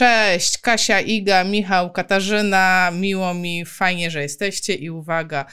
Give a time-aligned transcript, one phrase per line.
[0.00, 2.90] Cześć, Kasia, Iga, Michał, Katarzyna.
[2.94, 5.44] Miło mi, fajnie, że jesteście i uwaga,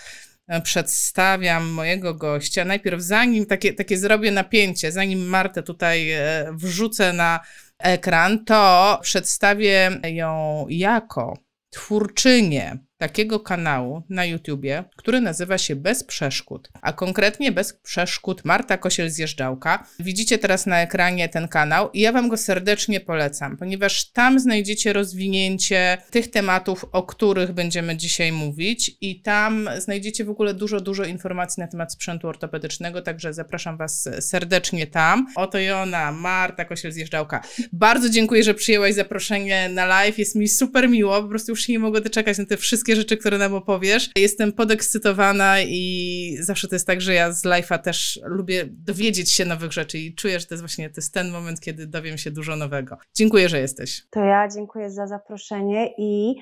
[0.63, 2.65] przedstawiam mojego gościa.
[2.65, 7.39] Najpierw, zanim takie, takie zrobię napięcie, zanim Martę tutaj e, wrzucę na
[7.79, 11.37] ekran, to przedstawię ją jako
[11.69, 18.77] twórczynię takiego kanału na YouTubie, który nazywa się Bez Przeszkód, a konkretnie Bez Przeszkód Marta
[18.77, 19.87] Kosiel-Zjeżdżałka.
[19.99, 24.93] Widzicie teraz na ekranie ten kanał i ja Wam go serdecznie polecam, ponieważ tam znajdziecie
[24.93, 31.05] rozwinięcie tych tematów, o których będziemy dzisiaj mówić i tam znajdziecie w ogóle dużo, dużo
[31.05, 35.27] informacji na temat sprzętu ortopedycznego, także zapraszam Was serdecznie tam.
[35.35, 37.41] Oto i ona, Marta Kosiel-Zjeżdżałka.
[37.73, 41.73] Bardzo dziękuję, że przyjęłaś zaproszenie na live, jest mi super miło, po prostu już się
[41.73, 44.09] nie mogę doczekać na te wszystkie wszystkie rzeczy, które nam opowiesz.
[44.15, 49.45] Jestem podekscytowana i zawsze to jest tak, że ja z live'a też lubię dowiedzieć się
[49.45, 52.31] nowych rzeczy i czuję, że to jest właśnie to jest ten moment, kiedy dowiem się
[52.31, 52.97] dużo nowego.
[53.15, 54.07] Dziękuję, że jesteś.
[54.09, 56.35] To ja dziękuję za zaproszenie i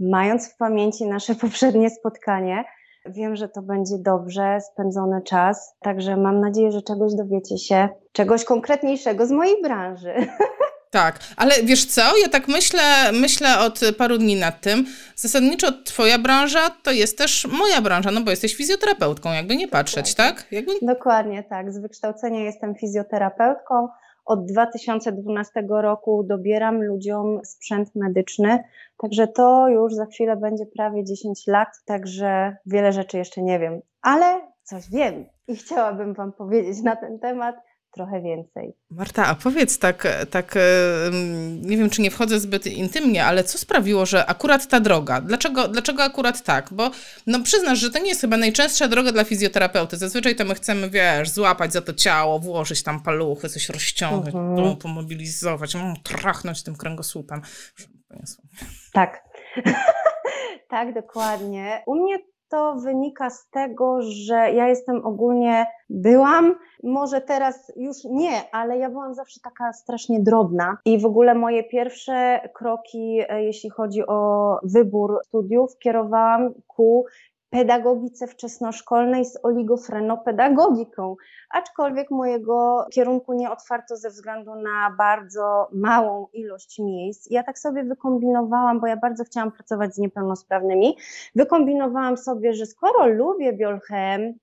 [0.00, 2.64] mając w pamięci nasze poprzednie spotkanie,
[3.06, 8.44] Wiem, że to będzie dobrze spędzony czas, także mam nadzieję, że czegoś dowiecie się, czegoś
[8.44, 10.14] konkretniejszego z mojej branży.
[10.94, 14.86] Tak, ale wiesz co, ja tak myślę, myślę od paru dni nad tym.
[15.16, 20.14] Zasadniczo twoja branża to jest też moja branża, no bo jesteś fizjoterapeutką, jakby nie patrzeć,
[20.14, 20.36] Dokładnie.
[20.36, 20.52] tak?
[20.52, 20.72] Jakby...
[20.82, 21.72] Dokładnie tak.
[21.72, 23.88] Z wykształcenia jestem fizjoterapeutką.
[24.24, 28.64] Od 2012 roku dobieram ludziom sprzęt medyczny,
[28.96, 33.80] także to już za chwilę będzie prawie 10 lat, także wiele rzeczy jeszcze nie wiem,
[34.02, 37.56] ale coś wiem i chciałabym Wam powiedzieć na ten temat
[37.94, 38.74] trochę więcej.
[38.90, 40.54] Marta, a powiedz tak, tak,
[41.62, 45.20] nie wiem, czy nie wchodzę zbyt intymnie, ale co sprawiło, że akurat ta droga?
[45.20, 46.68] Dlaczego, dlaczego akurat tak?
[46.72, 46.90] Bo
[47.26, 49.96] no przyznasz, że to nie jest chyba najczęstsza droga dla fizjoterapeuty.
[49.96, 54.76] Zazwyczaj to my chcemy, wiesz, złapać za to ciało, włożyć tam paluchy, coś rozciągnąć, uh-huh.
[54.76, 57.42] pomobilizować, mm, trachnąć tym kręgosłupem.
[58.92, 59.24] Tak.
[60.70, 61.82] tak, dokładnie.
[61.86, 62.18] U mnie
[62.54, 68.90] to wynika z tego, że ja jestem ogólnie, byłam, może teraz już nie, ale ja
[68.90, 70.78] byłam zawsze taka strasznie drobna.
[70.84, 77.04] I w ogóle moje pierwsze kroki, e, jeśli chodzi o wybór studiów, kierowałam ku
[77.54, 81.16] pedagogice wczesnoszkolnej z oligofrenopedagogiką,
[81.50, 87.30] aczkolwiek mojego kierunku nie otwarto ze względu na bardzo małą ilość miejsc.
[87.30, 90.96] Ja tak sobie wykombinowałam, bo ja bardzo chciałam pracować z niepełnosprawnymi,
[91.34, 94.34] wykombinowałam sobie, że skoro lubię biolchem,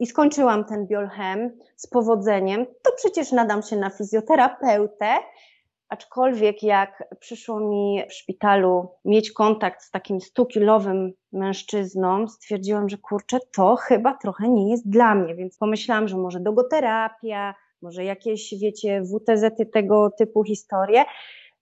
[0.00, 5.06] i skończyłam ten biolchem z powodzeniem, to przecież nadam się na fizjoterapeutę,
[5.94, 13.38] Aczkolwiek jak przyszło mi w szpitalu mieć kontakt z takim stukilowym mężczyzną, stwierdziłam, że kurczę,
[13.56, 19.02] to chyba trochę nie jest dla mnie, więc pomyślałam, że może dogoterapia, może jakieś, wiecie,
[19.02, 21.04] WTZ-y tego typu historie.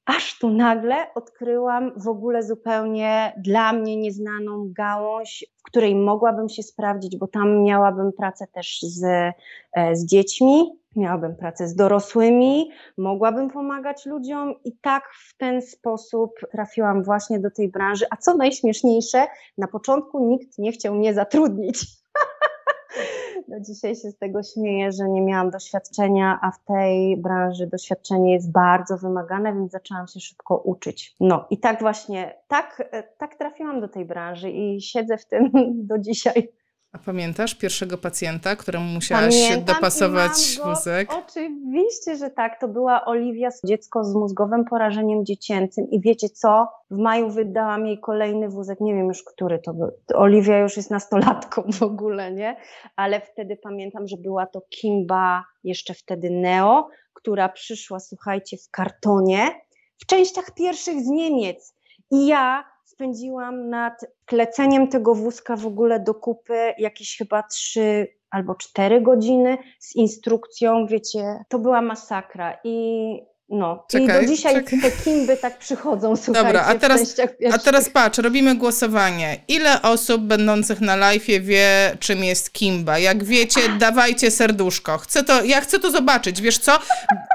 [0.06, 6.62] Aż tu nagle odkryłam w ogóle zupełnie dla mnie nieznaną gałąź, w której mogłabym się
[6.62, 9.04] sprawdzić, bo tam miałabym pracę też z,
[9.72, 16.30] e, z dziećmi, miałabym pracę z dorosłymi, mogłabym pomagać ludziom i tak w ten sposób
[16.52, 18.06] trafiłam właśnie do tej branży.
[18.10, 19.26] A co najśmieszniejsze,
[19.58, 22.01] na początku nikt nie chciał mnie zatrudnić.
[23.48, 28.34] Do dzisiaj się z tego śmieję, że nie miałam doświadczenia, a w tej branży doświadczenie
[28.34, 31.16] jest bardzo wymagane, więc zaczęłam się szybko uczyć.
[31.20, 35.50] No i tak właśnie, tak, tak trafiłam do tej branży i siedzę w tym
[35.90, 36.48] do dzisiaj.
[36.92, 41.08] A pamiętasz pierwszego pacjenta, któremu musiałaś Pamiętam dopasować wózek?
[41.12, 42.60] Oczywiście, że tak.
[42.60, 45.90] To była Oliwia, dziecko z mózgowym porażeniem dziecięcym.
[45.90, 46.68] I wiecie co?
[46.90, 48.80] W maju wydałam jej kolejny wózek.
[48.80, 49.90] Nie wiem już, który to był.
[50.14, 52.56] Oliwia już jest nastolatką w ogóle, nie?
[52.96, 59.60] Ale wtedy pamiętam, że była to Kimba, jeszcze wtedy Neo, która przyszła, słuchajcie, w kartonie,
[59.98, 61.74] w częściach pierwszych z Niemiec.
[62.10, 68.54] I ja spędziłam nad kleceniem tego wózka w ogóle do kupy jakieś chyba trzy albo
[68.54, 72.58] cztery godziny z instrukcją, wiecie, to była masakra.
[72.64, 74.80] I no, czekaj, i do dzisiaj czekaj.
[74.80, 77.16] te kimby tak przychodzą, słuchajcie, Dobra, a teraz,
[77.52, 79.40] a teraz patrz, robimy głosowanie.
[79.48, 82.98] Ile osób będących na live wie, czym jest kimba?
[82.98, 84.98] Jak wiecie, dawajcie serduszko.
[84.98, 86.78] Chcę to, ja chcę to zobaczyć, wiesz co?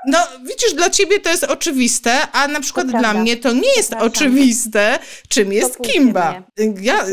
[0.07, 3.93] No, widzisz, dla ciebie to jest oczywiste, a na przykład dla mnie to nie jest
[3.93, 6.43] oczywiste, czym jest kimba.
[6.81, 7.05] Ja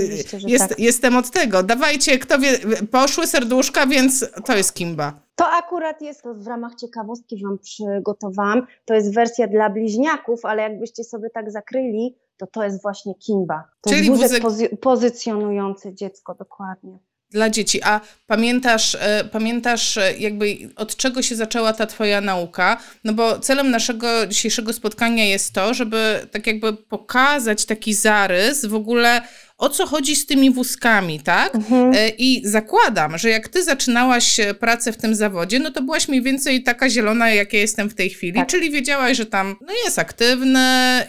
[0.47, 0.79] jest, tak.
[0.79, 1.62] jestem od tego.
[1.62, 2.59] Dawajcie, kto wie,
[2.91, 5.24] poszły serduszka, więc to jest kimba.
[5.35, 8.67] To akurat jest w ramach ciekawostki, Wam przygotowałam.
[8.85, 13.65] To jest wersja dla bliźniaków, ale jakbyście sobie tak zakryli, to to jest właśnie Kimba.
[13.81, 14.81] To Czyli jest wózek, wózek...
[14.81, 16.99] pozycjonujący dziecko, dokładnie.
[17.31, 17.83] Dla dzieci.
[17.83, 22.77] A pamiętasz, e, pamiętasz e, jakby od czego się zaczęła ta twoja nauka?
[23.05, 28.75] No bo celem naszego dzisiejszego spotkania jest to, żeby tak jakby pokazać taki zarys w
[28.75, 29.23] ogóle
[29.59, 31.55] o co chodzi z tymi wózkami, tak?
[31.55, 31.93] Mhm.
[31.95, 36.23] E, I zakładam, że jak ty zaczynałaś pracę w tym zawodzie, no to byłaś mniej
[36.23, 38.49] więcej taka zielona, jak ja jestem w tej chwili, tak.
[38.49, 40.61] czyli wiedziałaś, że tam no jest aktywny,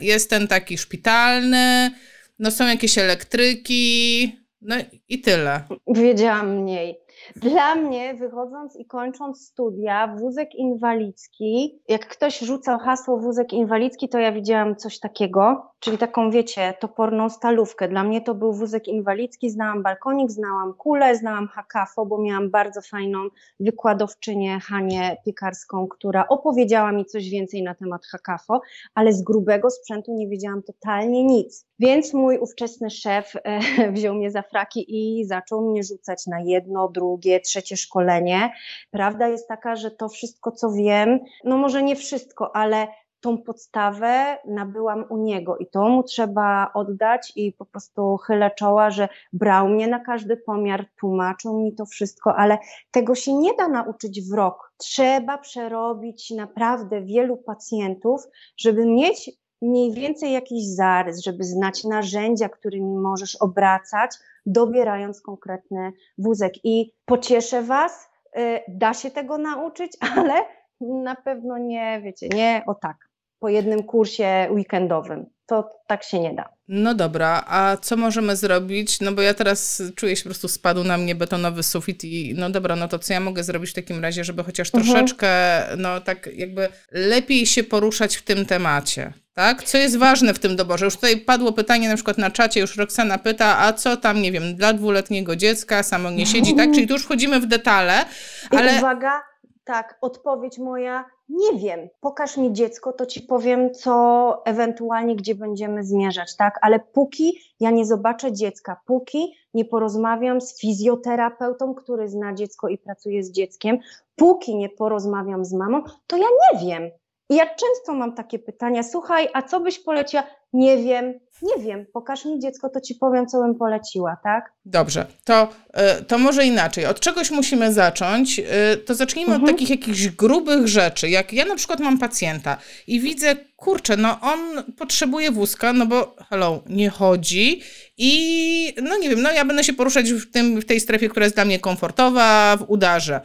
[0.01, 1.92] jest ten taki szpitalny,
[2.39, 4.31] no są jakieś elektryki,
[4.62, 4.75] no
[5.09, 5.62] i tyle.
[5.88, 6.98] Wiedziałam mniej.
[7.36, 14.19] Dla mnie, wychodząc i kończąc studia, wózek inwalidzki, jak ktoś rzucał hasło wózek inwalidzki, to
[14.19, 17.87] ja widziałam coś takiego, czyli taką, wiecie, toporną stalówkę.
[17.87, 22.81] Dla mnie to był wózek inwalidzki, znałam balkonik, znałam kulę, znałam hakafo, bo miałam bardzo
[22.81, 23.19] fajną
[23.59, 28.61] wykładowczynię Hanię Piekarską, która opowiedziała mi coś więcej na temat hakafo,
[28.93, 31.65] ale z grubego sprzętu nie wiedziałam totalnie nic.
[31.79, 33.59] Więc mój ówczesny szef e,
[33.95, 38.51] wziął mnie za fraki i zaczął mnie rzucać na jedno, drugie, trzecie szkolenie.
[38.91, 42.88] Prawda jest taka, że to wszystko, co wiem, no może nie wszystko, ale
[43.25, 48.92] tą podstawę nabyłam u niego i to mu trzeba oddać i po prostu chylę czoła,
[48.92, 52.57] że brał mnie na każdy pomiar, tłumaczył mi to wszystko, ale
[52.92, 54.72] tego się nie da nauczyć w rok.
[54.77, 58.22] Trzeba przerobić naprawdę wielu pacjentów,
[58.57, 59.31] żeby mieć
[59.62, 64.12] mniej więcej jakiś zarys, żeby znać narzędzia, którymi możesz obracać,
[64.45, 66.54] dobierając konkretny wózek.
[66.63, 70.33] I pocieszę Was, y, da się tego nauczyć, ale
[70.81, 73.04] na pewno nie, wiecie, nie o tak,
[73.45, 75.25] po jednym kursie weekendowym.
[75.45, 76.50] To tak się nie da.
[76.68, 79.01] No dobra, a co możemy zrobić?
[79.01, 82.50] No bo ja teraz czuję się po prostu spadł na mnie betonowy sufit i no
[82.50, 84.83] dobra, no to co ja mogę zrobić w takim razie, żeby chociaż mhm.
[84.83, 85.30] troszeczkę,
[85.77, 89.13] no tak jakby lepiej się poruszać w tym temacie?
[89.33, 89.63] Tak?
[89.63, 90.86] Co jest ważne w tym doborze?
[90.86, 94.31] Już tutaj padło pytanie na przykład na czacie, już Roxana pyta, a co tam, nie
[94.31, 96.71] wiem, dla dwuletniego dziecka, samo nie siedzi, tak?
[96.75, 98.06] Czyli tu już wchodzimy w detale,
[98.51, 98.75] ale...
[98.75, 99.21] I uwaga,
[99.65, 105.83] tak, odpowiedź moja, nie wiem, pokaż mi dziecko, to ci powiem, co ewentualnie, gdzie będziemy
[105.83, 106.60] zmierzać, tak?
[106.62, 112.77] Ale póki ja nie zobaczę dziecka, póki nie porozmawiam z fizjoterapeutą, który zna dziecko i
[112.77, 113.80] pracuje z dzieckiem,
[114.16, 116.92] póki nie porozmawiam z mamą, to ja nie wiem.
[117.30, 120.24] I ja często mam takie pytania, słuchaj, a co byś poleciła?
[120.55, 124.51] Nie wiem, nie wiem, pokaż mi dziecko, to ci powiem, co bym poleciła, tak?
[124.65, 126.85] Dobrze, to, e, to może inaczej.
[126.85, 128.39] Od czegoś musimy zacząć.
[128.39, 129.43] E, to zacznijmy mhm.
[129.43, 131.09] od takich jakichś grubych rzeczy.
[131.09, 132.57] Jak ja na przykład mam pacjenta
[132.87, 134.39] i widzę, kurczę, no on
[134.77, 137.61] potrzebuje wózka, no bo hello, nie chodzi
[137.97, 141.25] i no nie wiem, no ja będę się poruszać w, tym, w tej strefie, która
[141.25, 143.21] jest dla mnie komfortowa, w udarze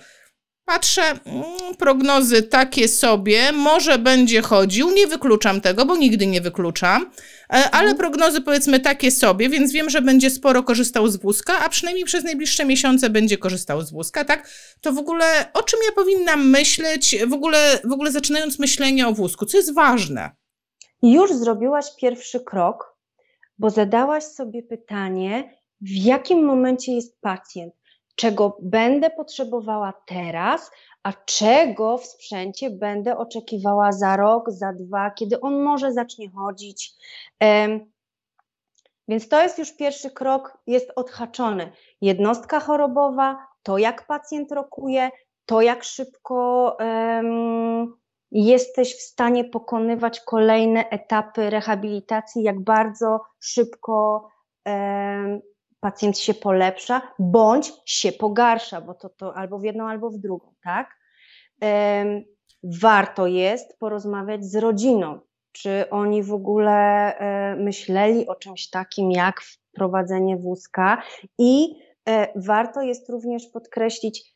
[0.72, 1.44] Patrzę, mm,
[1.78, 7.90] prognozy takie sobie, może będzie chodził, nie wykluczam tego, bo nigdy nie wykluczam, e, ale
[7.90, 7.96] mhm.
[7.96, 12.24] prognozy powiedzmy takie sobie, więc wiem, że będzie sporo korzystał z wózka, a przynajmniej przez
[12.24, 14.48] najbliższe miesiące będzie korzystał z wózka, tak?
[14.80, 19.12] To w ogóle o czym ja powinnam myśleć, w ogóle, w ogóle zaczynając myślenie o
[19.12, 20.30] wózku, co jest ważne?
[21.02, 22.96] Już zrobiłaś pierwszy krok,
[23.58, 27.79] bo zadałaś sobie pytanie, w jakim momencie jest pacjent
[28.14, 30.70] czego będę potrzebowała teraz,
[31.02, 36.92] a czego w sprzęcie będę oczekiwała za rok, za dwa, kiedy on może zacznie chodzić.
[39.08, 41.72] Więc to jest już pierwszy krok, jest odhaczony.
[42.00, 45.10] Jednostka chorobowa, to jak pacjent rokuje,
[45.46, 47.96] to jak szybko um,
[48.30, 54.28] jesteś w stanie pokonywać kolejne etapy rehabilitacji, jak bardzo szybko
[54.66, 55.40] um,
[55.80, 60.54] pacjent się polepsza, bądź się pogarsza, bo to, to albo w jedną, albo w drugą,
[60.62, 61.00] tak?
[62.62, 65.20] Warto jest porozmawiać z rodziną,
[65.52, 66.72] czy oni w ogóle
[67.18, 71.02] e, myśleli o czymś takim jak wprowadzenie wózka
[71.38, 71.76] i
[72.08, 74.34] e, warto jest również podkreślić,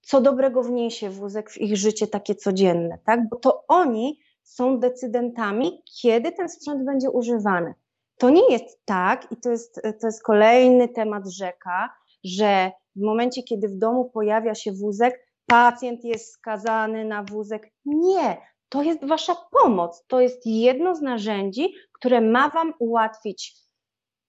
[0.00, 3.28] co dobrego wniesie wózek w ich życie takie codzienne, tak?
[3.28, 7.74] Bo to oni są decydentami, kiedy ten sprzęt będzie używany.
[8.22, 13.42] To nie jest tak, i to jest, to jest kolejny temat rzeka, że w momencie,
[13.42, 17.70] kiedy w domu pojawia się wózek, pacjent jest skazany na wózek.
[17.84, 18.36] Nie,
[18.68, 20.04] to jest Wasza pomoc.
[20.06, 23.54] To jest jedno z narzędzi, które ma Wam ułatwić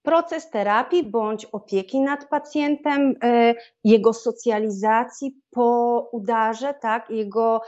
[0.02, 7.62] proces terapii bądź opieki nad pacjentem, e, jego socjalizacji po udarze, tak, jego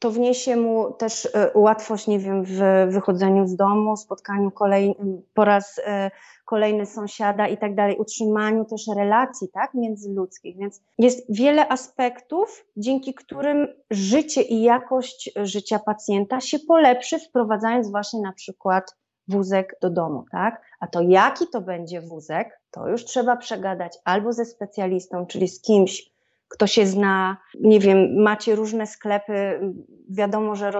[0.00, 4.94] to wniesie mu też e, łatwość, nie wiem, w wychodzeniu z domu, spotkaniu kolej,
[5.34, 6.10] po raz e,
[6.44, 10.56] kolejny sąsiada i tak dalej, utrzymaniu też relacji, tak, międzyludzkich.
[10.56, 18.20] Więc jest wiele aspektów, dzięki którym życie i jakość życia pacjenta się polepszy, wprowadzając właśnie
[18.20, 18.96] na przykład
[19.28, 20.62] wózek do domu, tak?
[20.80, 25.62] A to jaki to będzie wózek, to już trzeba przegadać albo ze specjalistą, czyli z
[25.62, 26.10] kimś,
[26.50, 29.60] kto się zna, nie wiem, macie różne sklepy,
[30.08, 30.70] wiadomo, że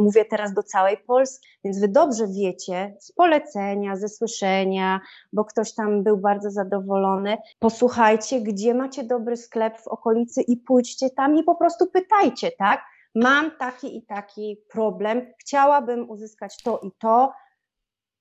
[0.00, 5.00] mówię teraz do całej Polski, więc wy dobrze wiecie z polecenia, ze słyszenia,
[5.32, 7.36] bo ktoś tam był bardzo zadowolony.
[7.58, 12.84] Posłuchajcie, gdzie macie dobry sklep w okolicy i pójdźcie tam i po prostu pytajcie, tak?
[13.14, 17.32] Mam taki i taki problem, chciałabym uzyskać to i to.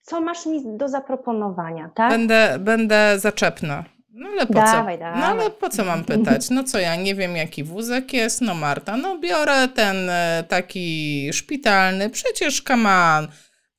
[0.01, 2.11] Co masz mi do zaproponowania, tak?
[2.11, 3.83] Będę, będę zaczepna.
[4.13, 4.99] No ale po dawaj, co?
[4.99, 5.19] Dawaj.
[5.19, 6.49] No ale po co mam pytać?
[6.49, 8.41] No co ja nie wiem jaki wózek jest?
[8.41, 13.27] No Marta, no biorę ten e, taki szpitalny, przecież kaman.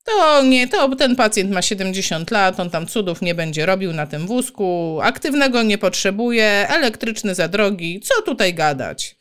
[0.05, 4.07] To nie, to ten pacjent ma 70 lat, on tam cudów nie będzie robił na
[4.07, 9.15] tym wózku, aktywnego nie potrzebuje, elektryczny za drogi, co tutaj gadać?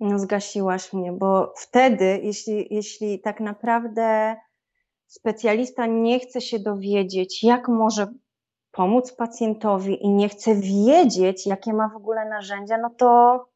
[0.00, 4.36] No zgasiłaś mnie, bo wtedy, jeśli, jeśli tak naprawdę
[5.06, 8.06] specjalista nie chce się dowiedzieć, jak może
[8.72, 13.50] pomóc pacjentowi i nie chce wiedzieć, jakie ma w ogóle narzędzia, no to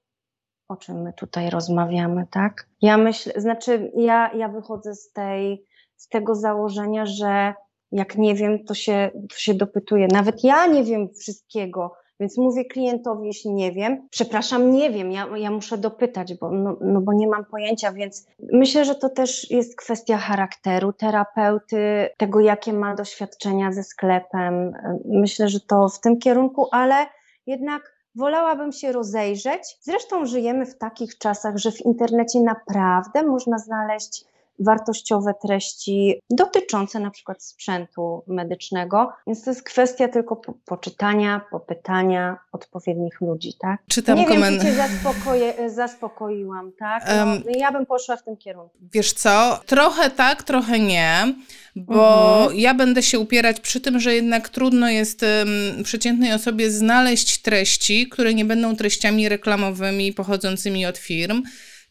[0.68, 2.68] o czym my tutaj rozmawiamy, tak?
[2.82, 5.64] Ja myślę, znaczy ja, ja wychodzę z tej,
[5.96, 7.54] z tego założenia, że
[7.92, 10.08] jak nie wiem, to się, to się dopytuję.
[10.12, 15.26] Nawet ja nie wiem wszystkiego, więc mówię klientowi, jeśli nie wiem, przepraszam, nie wiem, ja,
[15.36, 19.50] ja muszę dopytać, bo, no, no bo nie mam pojęcia, więc myślę, że to też
[19.50, 24.72] jest kwestia charakteru terapeuty, tego, jakie ma doświadczenia ze sklepem.
[25.04, 27.06] Myślę, że to w tym kierunku, ale
[27.46, 29.78] jednak wolałabym się rozejrzeć.
[29.80, 34.24] Zresztą żyjemy w takich czasach, że w internecie naprawdę można znaleźć
[34.58, 39.12] wartościowe treści dotyczące na przykład sprzętu medycznego.
[39.26, 43.80] Więc to jest kwestia tylko po, poczytania, popytania odpowiednich ludzi, tak?
[43.88, 44.58] Czytam Nie komen...
[44.58, 47.04] wiem, czy cię zaspokoiłam, tak?
[47.08, 48.76] No, um, ja bym poszła w tym kierunku.
[48.92, 51.34] Wiesz co, trochę tak, trochę nie,
[51.76, 52.60] bo mhm.
[52.60, 58.08] ja będę się upierać przy tym, że jednak trudno jest um, przeciętnej osobie znaleźć treści,
[58.08, 61.42] które nie będą treściami reklamowymi pochodzącymi od firm,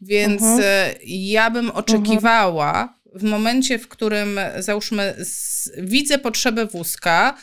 [0.03, 0.62] więc mhm.
[0.63, 7.38] E, ja bym oczekiwała w momencie, w którym załóżmy z, widzę potrzebę wózka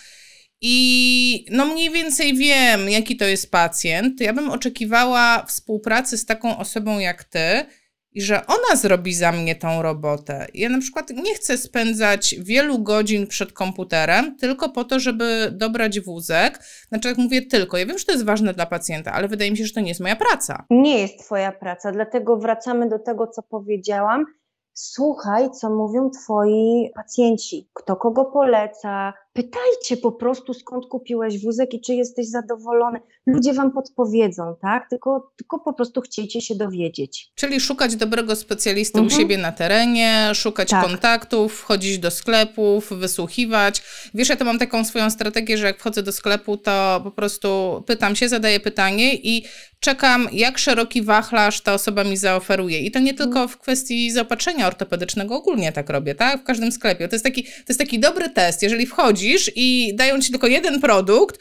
[0.60, 6.58] i no mniej więcej wiem, jaki to jest pacjent, ja bym oczekiwała współpracy z taką
[6.58, 7.64] osobą jak ty,
[8.12, 10.46] i że ona zrobi za mnie tą robotę.
[10.54, 16.00] Ja na przykład nie chcę spędzać wielu godzin przed komputerem tylko po to, żeby dobrać
[16.00, 16.58] wózek.
[16.88, 19.56] Znaczy, jak mówię tylko, ja wiem, że to jest ważne dla pacjenta, ale wydaje mi
[19.56, 20.64] się, że to nie jest moja praca.
[20.70, 24.24] Nie jest Twoja praca, dlatego wracamy do tego, co powiedziałam.
[24.72, 31.80] Słuchaj, co mówią Twoi pacjenci, kto kogo poleca, Pytajcie po prostu, skąd kupiłeś wózek i
[31.80, 33.00] czy jesteś zadowolony.
[33.26, 34.88] Ludzie wam podpowiedzą, tak?
[34.90, 37.32] Tylko, tylko po prostu chciejcie się dowiedzieć.
[37.34, 39.06] Czyli szukać dobrego specjalisty mhm.
[39.06, 40.86] u siebie na terenie, szukać tak.
[40.86, 43.82] kontaktów, wchodzić do sklepów, wysłuchiwać.
[44.14, 47.82] Wiesz, ja to mam taką swoją strategię, że jak wchodzę do sklepu, to po prostu
[47.86, 49.44] pytam się, zadaję pytanie i
[49.80, 52.80] czekam, jak szeroki wachlarz ta osoba mi zaoferuje.
[52.80, 53.48] I to nie tylko mhm.
[53.48, 56.40] w kwestii zaopatrzenia ortopedycznego, ogólnie tak robię, tak?
[56.40, 57.08] W każdym sklepie.
[57.08, 58.62] To jest taki, to jest taki dobry test.
[58.62, 61.40] Jeżeli wchodzi i dają ci tylko jeden produkt,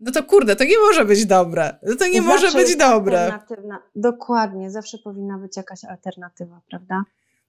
[0.00, 1.78] no to kurde, to nie może być dobre.
[1.82, 3.20] No to nie zawsze może być dobre.
[3.20, 3.82] Alternatywna.
[3.94, 7.02] Dokładnie, zawsze powinna być jakaś alternatywa, prawda?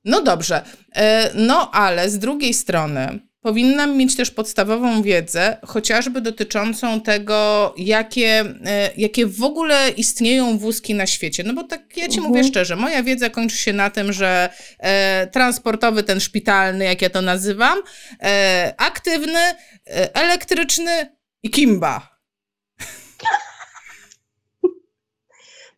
[0.06, 0.64] No dobrze.
[0.96, 8.46] E, no ale z drugiej strony powinnam mieć też podstawową wiedzę, chociażby dotyczącą tego, jakie,
[8.66, 11.44] e, jakie w ogóle istnieją wózki na świecie.
[11.44, 12.28] No bo tak ja ci mhm.
[12.28, 17.10] mówię szczerze, moja wiedza kończy się na tym, że e, transportowy, ten szpitalny, jak ja
[17.10, 17.80] to nazywam,
[18.22, 20.92] e, aktywny, e, elektryczny
[21.44, 22.19] i kimba.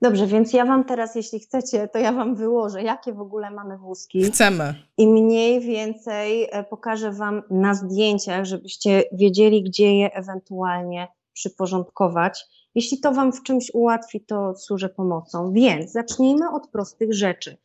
[0.01, 3.77] Dobrze, więc ja Wam teraz, jeśli chcecie, to ja Wam wyłożę, jakie w ogóle mamy
[3.77, 4.23] wózki.
[4.23, 4.75] Chcemy.
[4.97, 12.45] I mniej więcej e, pokażę Wam na zdjęciach, żebyście wiedzieli, gdzie je ewentualnie przyporządkować.
[12.75, 15.53] Jeśli to Wam w czymś ułatwi, to służę pomocą.
[15.53, 17.57] Więc zacznijmy od prostych rzeczy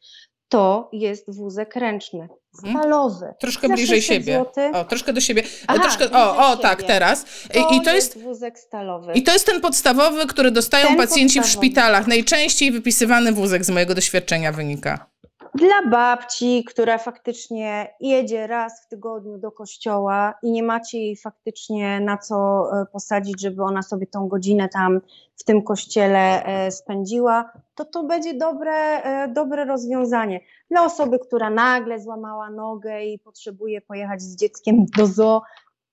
[0.56, 2.78] to jest wózek ręczny, mhm.
[2.78, 3.34] stalowy.
[3.40, 4.44] Troszkę bliżej siebie.
[4.72, 5.42] O, troszkę do siebie.
[5.66, 7.24] Aha, troszkę, o, o tak, teraz.
[7.52, 9.12] To I, to jest, jest wózek stalowy.
[9.12, 11.48] I to jest ten podstawowy, który dostają ten pacjenci podstawowy.
[11.48, 12.06] w szpitalach.
[12.06, 15.06] Najczęściej wypisywany wózek z mojego doświadczenia wynika.
[15.56, 22.00] Dla babci, która faktycznie jedzie raz w tygodniu do kościoła i nie macie jej faktycznie
[22.00, 25.00] na co e, posadzić, żeby ona sobie tą godzinę tam
[25.36, 30.40] w tym kościele e, spędziła, to to będzie dobre, e, dobre rozwiązanie.
[30.70, 35.42] Dla osoby, która nagle złamała nogę i potrzebuje pojechać z dzieckiem do zoo,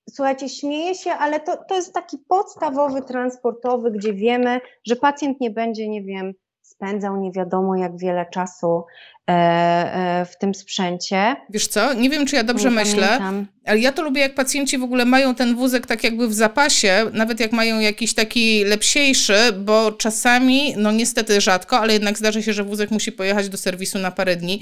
[0.09, 5.51] Słuchajcie, śmieję się, ale to, to jest taki podstawowy transportowy, gdzie wiemy, że pacjent nie
[5.51, 6.33] będzie, nie wiem,
[6.83, 8.83] spędzał nie wiadomo jak wiele czasu
[9.29, 11.35] e, e, w tym sprzęcie.
[11.49, 13.47] Wiesz co, nie wiem czy ja dobrze nie myślę, pamiętam.
[13.65, 17.05] ale ja to lubię jak pacjenci w ogóle mają ten wózek tak jakby w zapasie,
[17.13, 22.53] nawet jak mają jakiś taki lepsiejszy, bo czasami, no niestety rzadko, ale jednak zdarza się,
[22.53, 24.59] że wózek musi pojechać do serwisu na parę dni i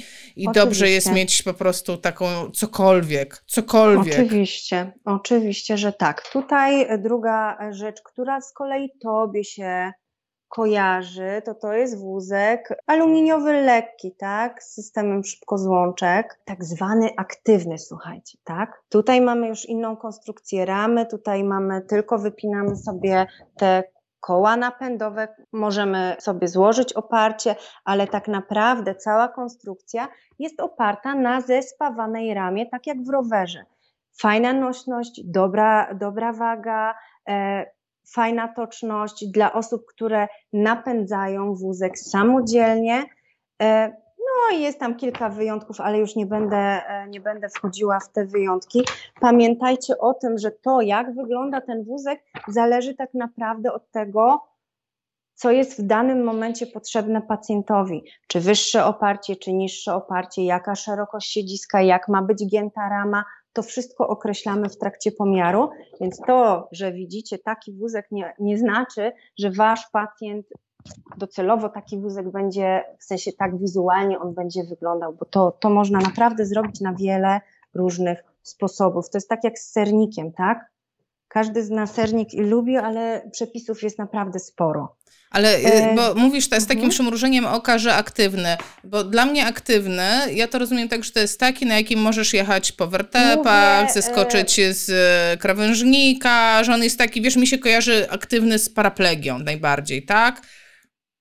[0.48, 0.52] Oczywiście.
[0.54, 4.14] dobrze jest mieć po prostu taką cokolwiek, cokolwiek.
[4.14, 6.30] Oczywiście, oczywiście, że tak.
[6.34, 9.92] Tutaj druga rzecz, która z kolei tobie się
[10.52, 18.38] kojarzy, to to jest wózek aluminiowy lekki, tak, z systemem szybkozłączek, tak zwany aktywny, słuchajcie,
[18.44, 18.84] tak.
[18.90, 23.26] Tutaj mamy już inną konstrukcję ramy, tutaj mamy tylko wypinamy sobie
[23.58, 23.84] te
[24.20, 27.56] koła napędowe, możemy sobie złożyć oparcie,
[27.86, 30.08] ale tak naprawdę cała konstrukcja
[30.40, 33.66] jest oparta na zespawanej ramie, tak jak w rowerze.
[34.22, 36.96] Fajna nośność, dobra, dobra waga,
[37.30, 37.66] e,
[38.08, 43.04] fajna toczność dla osób, które napędzają wózek samodzielnie.
[43.62, 43.90] E,
[44.20, 48.12] no i jest tam kilka wyjątków, ale już nie będę, e, nie będę wchodziła w
[48.12, 48.84] te wyjątki.
[49.20, 54.52] Pamiętajcie o tym, że to, jak wygląda ten wózek, zależy tak naprawdę od tego,
[55.34, 58.04] co jest w danym momencie potrzebne pacjentowi.
[58.28, 63.64] Czy wyższe oparcie, czy niższe oparcie, jaka szerokość siedziska, jak ma być gięta rama, to
[63.64, 65.70] wszystko określamy w trakcie pomiaru,
[66.02, 70.48] więc to, że widzicie taki wózek nie, nie znaczy, że wasz pacjent
[71.18, 76.00] docelowo taki wózek będzie, w sensie tak wizualnie on będzie wyglądał, bo to, to można
[76.00, 77.42] naprawdę zrobić na wiele
[77.74, 79.10] różnych sposobów.
[79.10, 80.71] To jest tak jak z sernikiem, tak?
[81.34, 84.96] Każdy zna sernik i lubi, ale przepisów jest naprawdę sporo.
[85.30, 86.90] Ale y, e, bo mówisz to z takim mhm.
[86.90, 91.40] przymrużeniem oka, że aktywny, bo dla mnie aktywny, ja to rozumiem tak, że to jest
[91.40, 94.74] taki, na jakim możesz jechać po wertepach, Mówię, zeskoczyć e...
[94.74, 94.92] z
[95.40, 100.42] krawężnika, że on jest taki, wiesz, mi się kojarzy aktywny z paraplegią najbardziej, tak?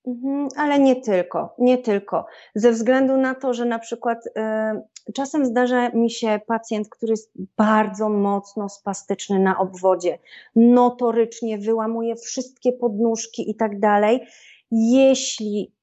[0.06, 2.26] Mhm, ale nie tylko, nie tylko.
[2.54, 7.32] Ze względu na to, że na przykład y, czasem zdarza mi się pacjent, który jest
[7.56, 10.18] bardzo mocno spastyczny na obwodzie,
[10.56, 14.26] notorycznie wyłamuje wszystkie podnóżki i tak dalej.
[14.70, 15.74] Jeśli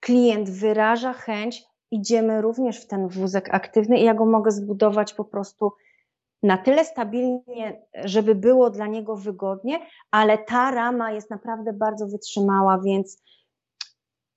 [0.00, 5.24] klient wyraża chęć, idziemy również w ten wózek aktywny i ja go mogę zbudować po
[5.24, 5.72] prostu
[6.42, 12.78] na tyle stabilnie, żeby było dla niego wygodnie, ale ta rama jest naprawdę bardzo wytrzymała,
[12.78, 13.22] więc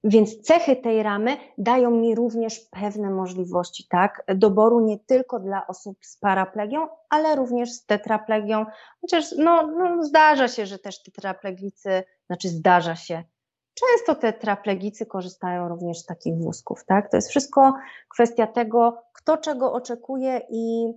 [0.03, 5.97] więc cechy tej ramy dają mi również pewne możliwości, tak, doboru nie tylko dla osób
[6.01, 8.65] z paraplegią, ale również z tetraplegią,
[9.01, 13.23] chociaż no, no zdarza się, że też tetraplegicy, znaczy zdarza się,
[13.73, 17.73] często tetraplegicy korzystają również z takich wózków, tak, to jest wszystko
[18.09, 20.93] kwestia tego, kto czego oczekuje i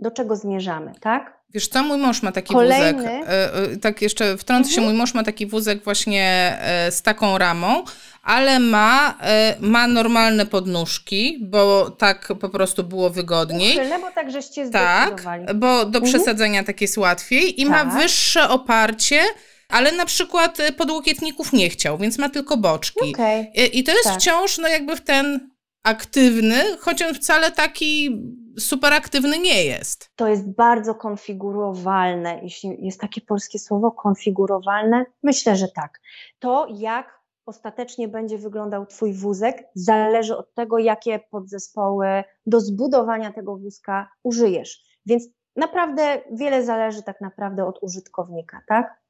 [0.00, 1.36] do czego zmierzamy, tak?
[1.54, 2.92] Wiesz co, mój mąż ma taki Kolejny.
[2.92, 4.88] wózek, e, e, tak jeszcze wtrącę się, mhm.
[4.88, 7.84] mój mąż ma taki wózek właśnie e, z taką ramą,
[8.22, 9.18] ale ma,
[9.60, 13.76] ma normalne podnóżki, bo tak po prostu było wygodniej.
[13.76, 15.22] Uchylne, bo tak żeście Tak,
[15.54, 16.04] bo do mhm.
[16.04, 17.70] przesadzenia tak jest łatwiej i tak.
[17.70, 19.20] ma wyższe oparcie,
[19.68, 23.12] ale na przykład podłokietników nie chciał, więc ma tylko boczki.
[23.14, 23.46] Okay.
[23.54, 24.20] I, I to jest tak.
[24.20, 25.50] wciąż no jakby w ten
[25.82, 28.22] aktywny, choć on wcale taki
[28.58, 30.10] super aktywny nie jest.
[30.16, 36.00] To jest bardzo konfigurowalne, jeśli jest takie polskie słowo konfigurowalne, myślę, że tak.
[36.38, 37.16] To jak
[37.46, 44.82] ostatecznie będzie wyglądał Twój wózek, zależy od tego, jakie podzespoły do zbudowania tego wózka użyjesz.
[45.06, 45.24] Więc
[45.56, 49.00] naprawdę wiele zależy tak naprawdę od użytkownika, tak?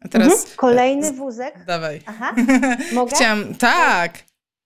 [0.00, 0.56] A teraz mhm.
[0.56, 1.64] kolejny wózek.
[1.66, 2.00] Dawaj.
[2.06, 2.34] Aha.
[2.94, 3.16] Mogę?
[3.16, 4.12] Chciałam, tak.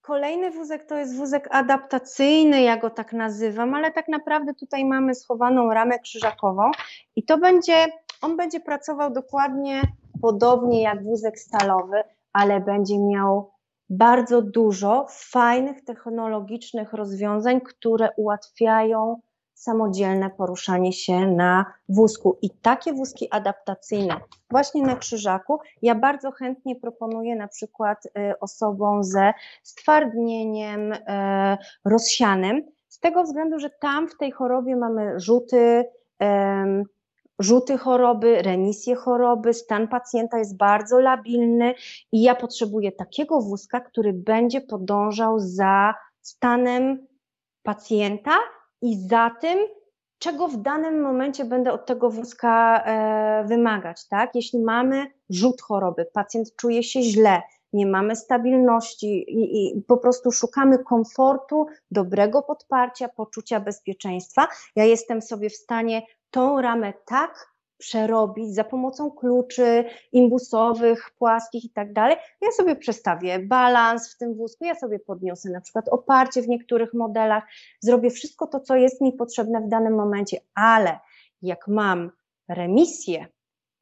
[0.09, 5.15] Kolejny wózek to jest wózek adaptacyjny, ja go tak nazywam, ale tak naprawdę tutaj mamy
[5.15, 6.71] schowaną ramę krzyżakową
[7.17, 7.87] i to będzie,
[8.23, 9.83] on będzie pracował dokładnie
[10.23, 13.51] podobnie jak wózek stalowy, ale będzie miał
[13.91, 19.21] bardzo dużo fajnych technologicznych rozwiązań, które ułatwiają
[19.59, 22.39] samodzielne poruszanie się na wózku.
[22.43, 24.17] I takie wózki adaptacyjne,
[24.51, 30.99] właśnie na krzyżaku, ja bardzo chętnie proponuję na przykład y, osobom ze stwardnieniem y,
[31.85, 35.85] rozsianym, z tego względu, że tam w tej chorobie mamy rzuty,
[37.39, 41.75] rzuty choroby, remisję choroby, stan pacjenta jest bardzo labilny
[42.13, 47.07] i ja potrzebuję takiego wózka, który będzie podążał za stanem
[47.63, 48.33] pacjenta
[48.83, 49.59] i za tym,
[50.19, 54.35] czego w danym momencie będę od tego wózka e, wymagać, tak?
[54.35, 60.33] Jeśli mamy rzut choroby, pacjent czuje się źle, nie mamy stabilności i, i, po prostu
[60.33, 68.55] szukamy komfortu, dobrego podparcia, poczucia bezpieczeństwa, ja jestem sobie w stanie tą ramę tak przerobić
[68.55, 72.17] za pomocą kluczy imbusowych, płaskich i tak dalej.
[72.41, 76.95] Ja sobie przestawię balans w tym wózku, ja sobie podniosę na przykład oparcie w niektórych
[76.95, 77.45] modelach,
[77.81, 80.99] zrobię wszystko to, co jest mi potrzebne w danym momencie, ale
[81.43, 82.11] jak mam
[82.49, 83.27] remisję,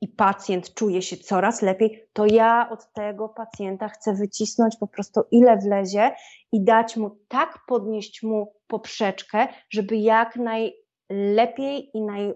[0.00, 5.20] i pacjent czuje się coraz lepiej, to ja od tego pacjenta chcę wycisnąć po prostu
[5.30, 6.14] ile wlezie
[6.52, 12.34] i dać mu tak podnieść mu poprzeczkę, żeby jak najlepiej i naj.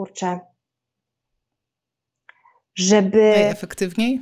[0.00, 0.40] Kurczę.
[2.74, 3.32] Żeby.
[3.36, 4.20] Najefektywniej?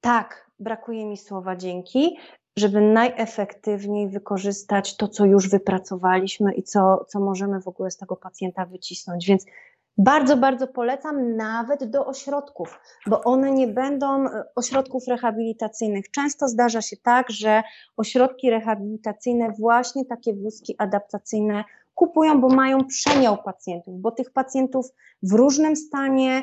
[0.00, 2.18] Tak, brakuje mi słowa dzięki,
[2.58, 8.16] żeby najefektywniej wykorzystać to, co już wypracowaliśmy i co, co możemy w ogóle z tego
[8.16, 9.26] pacjenta wycisnąć.
[9.26, 9.44] Więc
[9.98, 16.10] bardzo, bardzo polecam nawet do ośrodków, bo one nie będą e, ośrodków rehabilitacyjnych.
[16.10, 17.62] Często zdarza się tak, że
[17.96, 21.64] ośrodki rehabilitacyjne właśnie takie wózki adaptacyjne
[21.94, 24.86] kupują, bo mają przemiał pacjentów, bo tych pacjentów
[25.22, 26.42] w różnym stanie,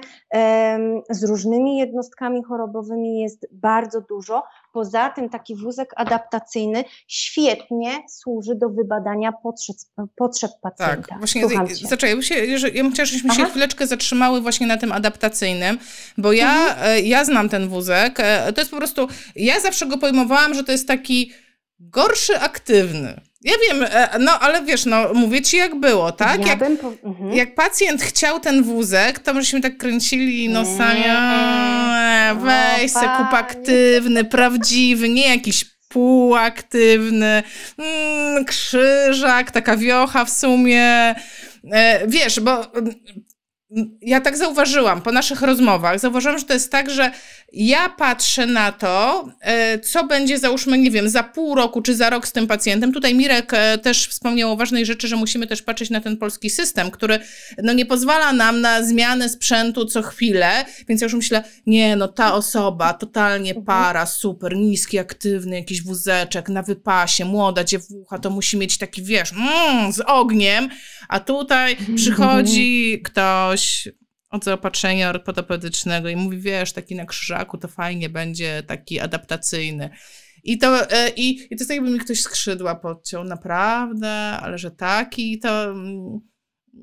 [1.10, 4.44] z różnymi jednostkami chorobowymi jest bardzo dużo.
[4.74, 9.76] Poza tym taki wózek adaptacyjny świetnie służy do wybadania potrzeb,
[10.16, 11.08] potrzeb pacjenta.
[11.10, 12.36] Tak, właśnie zaczekaj, ja, się,
[12.74, 13.42] ja bym chciała, żebyśmy Aha.
[13.42, 15.78] się chwileczkę zatrzymały właśnie na tym adaptacyjnym,
[16.18, 16.90] bo ja, mhm.
[16.90, 18.20] E, ja znam ten wózek.
[18.20, 21.32] E, to jest po prostu, ja zawsze go pojmowałam, że to jest taki
[21.80, 23.22] gorszy aktywny.
[23.44, 26.42] Ja wiem, e, no ale wiesz, no mówię ci jak było, tak?
[26.42, 26.94] Ja jak, po...
[27.04, 27.34] mhm.
[27.34, 34.24] jak pacjent chciał ten wózek, to myśmy tak kręcili nosami, no, weź se kup aktywny,
[34.24, 37.44] prawdziwy, nie jakiś półaktywny,
[37.78, 41.16] mm, krzyżak, taka wiocha w sumie.
[41.72, 42.72] E, wiesz, bo
[44.02, 47.12] ja tak zauważyłam po naszych rozmowach, zauważyłam, że to jest tak, że
[47.54, 52.10] ja patrzę na to, e, co będzie, załóżmy, nie wiem, za pół roku czy za
[52.10, 52.94] rok z tym pacjentem.
[52.94, 56.50] Tutaj Mirek e, też wspomniał o ważnej rzeczy, że musimy też patrzeć na ten polski
[56.50, 57.20] system, który
[57.64, 62.08] no, nie pozwala nam na zmianę sprzętu co chwilę, więc ja już myślę, nie, no
[62.08, 63.66] ta osoba totalnie mhm.
[63.66, 69.32] para, super, niski, aktywny, jakiś wózeczek na wypasie, młoda dziewucha, to musi mieć taki, wiesz,
[69.32, 70.70] mm, z ogniem,
[71.10, 73.61] a tutaj przychodzi ktoś
[74.30, 79.90] od zaopatrzenia ortopedycznego i mówi, wiesz, taki na krzyżaku to fajnie będzie, taki adaptacyjny.
[80.44, 84.58] I to, e, i, i to jest tak, jakby mi ktoś skrzydła podciął, naprawdę, ale
[84.58, 86.20] że taki, to mm,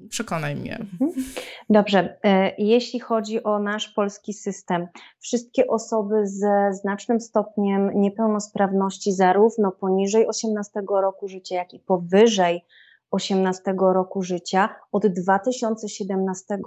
[0.08, 0.78] przekonaj mnie.
[0.78, 1.24] Mhm.
[1.70, 4.86] Dobrze, e, jeśli chodzi o nasz polski system,
[5.18, 12.64] wszystkie osoby ze znacznym stopniem niepełnosprawności, zarówno poniżej 18 roku życia, jak i powyżej
[13.10, 14.68] 18 roku życia.
[14.92, 16.58] Od 2017,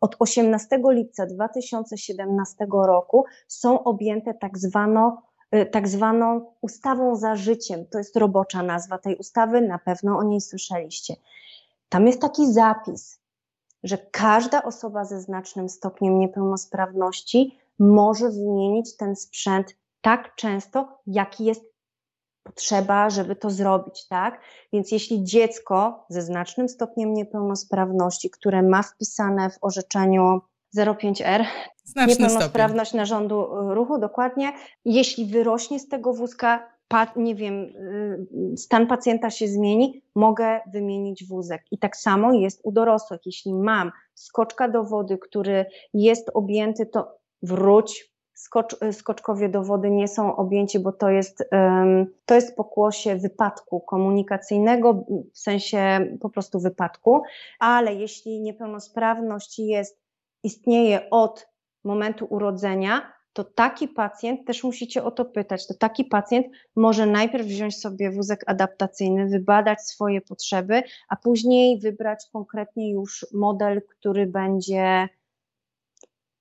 [0.00, 5.16] od 18 lipca 2017 roku są objęte tak zwaną
[5.54, 7.86] y, tak zwaną ustawą za życiem.
[7.86, 11.14] To jest robocza nazwa tej ustawy, na pewno o niej słyszeliście.
[11.88, 13.20] Tam jest taki zapis,
[13.82, 21.77] że każda osoba ze znacznym stopniem niepełnosprawności może wymienić ten sprzęt tak często, jaki jest
[22.48, 24.40] potrzeba, żeby to zrobić, tak?
[24.72, 30.40] Więc jeśli dziecko ze znacznym stopniem niepełnosprawności, które ma wpisane w orzeczeniu
[30.76, 31.44] 05R,
[31.84, 33.00] Znaczny niepełnosprawność stopień.
[33.00, 34.52] narządu ruchu, dokładnie,
[34.84, 36.78] jeśli wyrośnie z tego wózka,
[37.16, 41.62] nie wiem, y, stan pacjenta się zmieni, mogę wymienić wózek.
[41.70, 43.20] I tak samo jest u dorosłych.
[43.26, 48.07] Jeśli mam skoczka do wody, który jest objęty, to wróć,
[48.38, 51.44] skocz, skoczkowie do wody nie są objęci, bo to jest,
[52.26, 57.22] to jest pokłosie wypadku komunikacyjnego, w sensie po prostu wypadku,
[57.58, 60.00] ale jeśli niepełnosprawność jest,
[60.42, 61.48] istnieje od
[61.84, 66.46] momentu urodzenia, to taki pacjent, też musicie o to pytać, to taki pacjent
[66.76, 73.82] może najpierw wziąć sobie wózek adaptacyjny, wybadać swoje potrzeby, a później wybrać konkretnie już model,
[73.82, 75.08] który będzie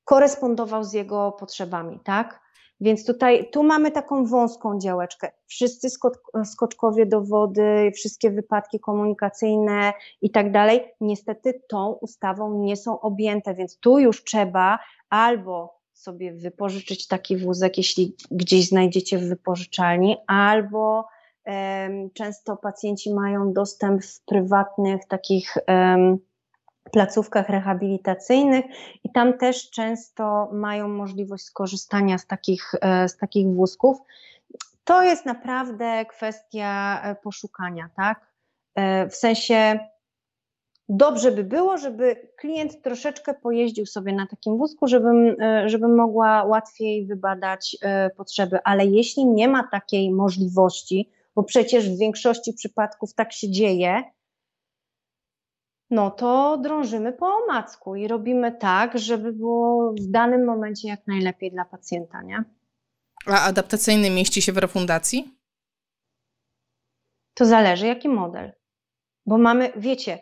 [0.08, 2.41] korespondował z jego potrzebami, tak?
[2.82, 5.32] Więc tutaj, tu mamy taką wąską działeczkę.
[5.48, 5.88] Wszyscy
[6.46, 13.54] skoczkowie do wody, wszystkie wypadki komunikacyjne i tak dalej, niestety tą ustawą nie są objęte,
[13.54, 21.08] więc tu już trzeba albo sobie wypożyczyć taki wózek, jeśli gdzieś znajdziecie w wypożyczalni, albo
[21.46, 26.17] um, często pacjenci mają dostęp w prywatnych takich um,
[26.91, 28.65] placówkach rehabilitacyjnych
[29.04, 33.97] i tam też często mają możliwość skorzystania z takich, e, z takich wózków.
[34.84, 38.28] To jest naprawdę kwestia e, poszukania, tak?
[38.76, 39.80] E, w sensie
[40.89, 47.06] dobrze by było, żeby klient troszeczkę pojeździł sobie na takim wózku, żebym, żebym mogła łatwiej
[47.06, 47.78] wybadać
[48.17, 54.04] potrzeby, ale jeśli nie ma takiej możliwości, bo przecież w większości przypadków tak się dzieje,
[55.89, 61.52] no to drążymy po omacku i robimy tak, żeby było w danym momencie jak najlepiej
[61.52, 62.43] dla pacjenta, nie?
[63.26, 65.38] A adaptacyjny mieści się w refundacji?
[67.34, 68.52] To zależy, jaki model.
[69.26, 70.19] Bo mamy, wiecie,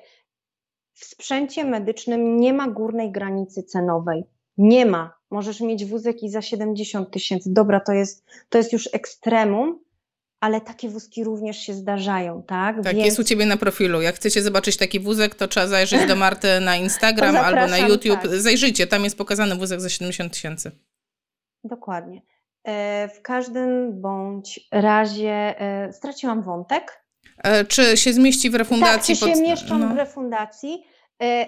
[0.93, 4.23] w sprzęcie medycznym nie ma górnej granicy cenowej.
[4.57, 5.17] Nie ma.
[5.31, 7.53] Możesz mieć wózek i za 70 tysięcy.
[7.53, 9.79] Dobra, to jest, to jest już ekstremum,
[10.45, 12.75] ale takie wózki również się zdarzają, tak?
[12.83, 13.05] Tak, Więc...
[13.05, 14.01] jest u Ciebie na profilu.
[14.01, 18.21] Jak chcecie zobaczyć taki wózek, to trzeba zajrzeć do Marty na Instagram albo na YouTube.
[18.21, 18.27] Tak.
[18.27, 20.71] Zajrzyjcie, tam jest pokazany wózek za 70 tysięcy.
[21.63, 22.21] Dokładnie.
[22.63, 27.05] E, w każdym bądź razie e, straciłam wątek.
[27.43, 29.15] E, czy się zmieści w refundacji?
[29.15, 29.41] Tak, czy się pod...
[29.41, 29.87] mieszczą no.
[29.87, 30.83] w refundacji?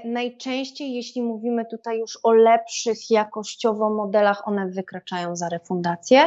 [0.06, 6.19] Najczęściej, jeśli mówimy tutaj już o lepszych jakościowo modelach, one wykraczają za refundację,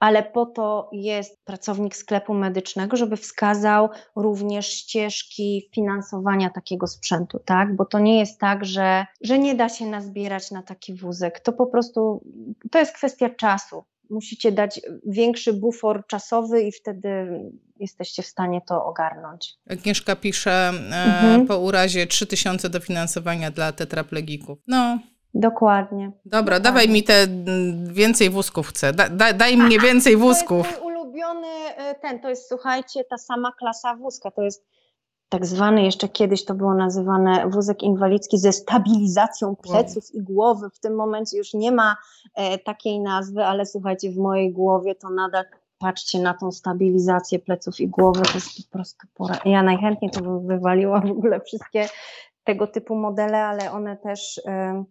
[0.00, 7.76] ale po to jest pracownik sklepu medycznego, żeby wskazał również ścieżki finansowania takiego sprzętu, tak?
[7.76, 11.40] Bo to nie jest tak, że, że nie da się nazbierać na taki wózek.
[11.40, 12.24] To po prostu
[12.70, 17.08] to jest kwestia czasu musicie dać większy bufor czasowy i wtedy
[17.80, 19.54] jesteście w stanie to ogarnąć.
[19.70, 21.46] Agnieszka pisze e, mhm.
[21.46, 24.58] po urazie 3000 dofinansowania dla tetraplegików.
[24.68, 24.98] No.
[25.34, 26.12] Dokładnie.
[26.24, 26.64] Dobra, Dokładnie.
[26.64, 27.26] dawaj mi te
[27.92, 28.92] więcej wózków chcę.
[28.92, 30.62] Da, da, daj mnie więcej wózków.
[30.62, 34.66] To jest mój ulubiony e, ten, to jest słuchajcie, ta sama klasa wózka, to jest
[35.34, 40.22] tak zwany, jeszcze kiedyś to było nazywane wózek inwalidzki ze stabilizacją pleców wow.
[40.22, 40.70] i głowy.
[40.74, 41.96] W tym momencie już nie ma
[42.34, 45.44] e, takiej nazwy, ale słuchajcie, w mojej głowie to nadal
[45.78, 49.38] patrzcie na tą stabilizację pleców i głowy, to jest po prostu pora.
[49.44, 51.88] Ja najchętniej to bym wywaliła w ogóle wszystkie
[52.44, 54.40] tego typu modele, ale one też.
[54.46, 54.84] E,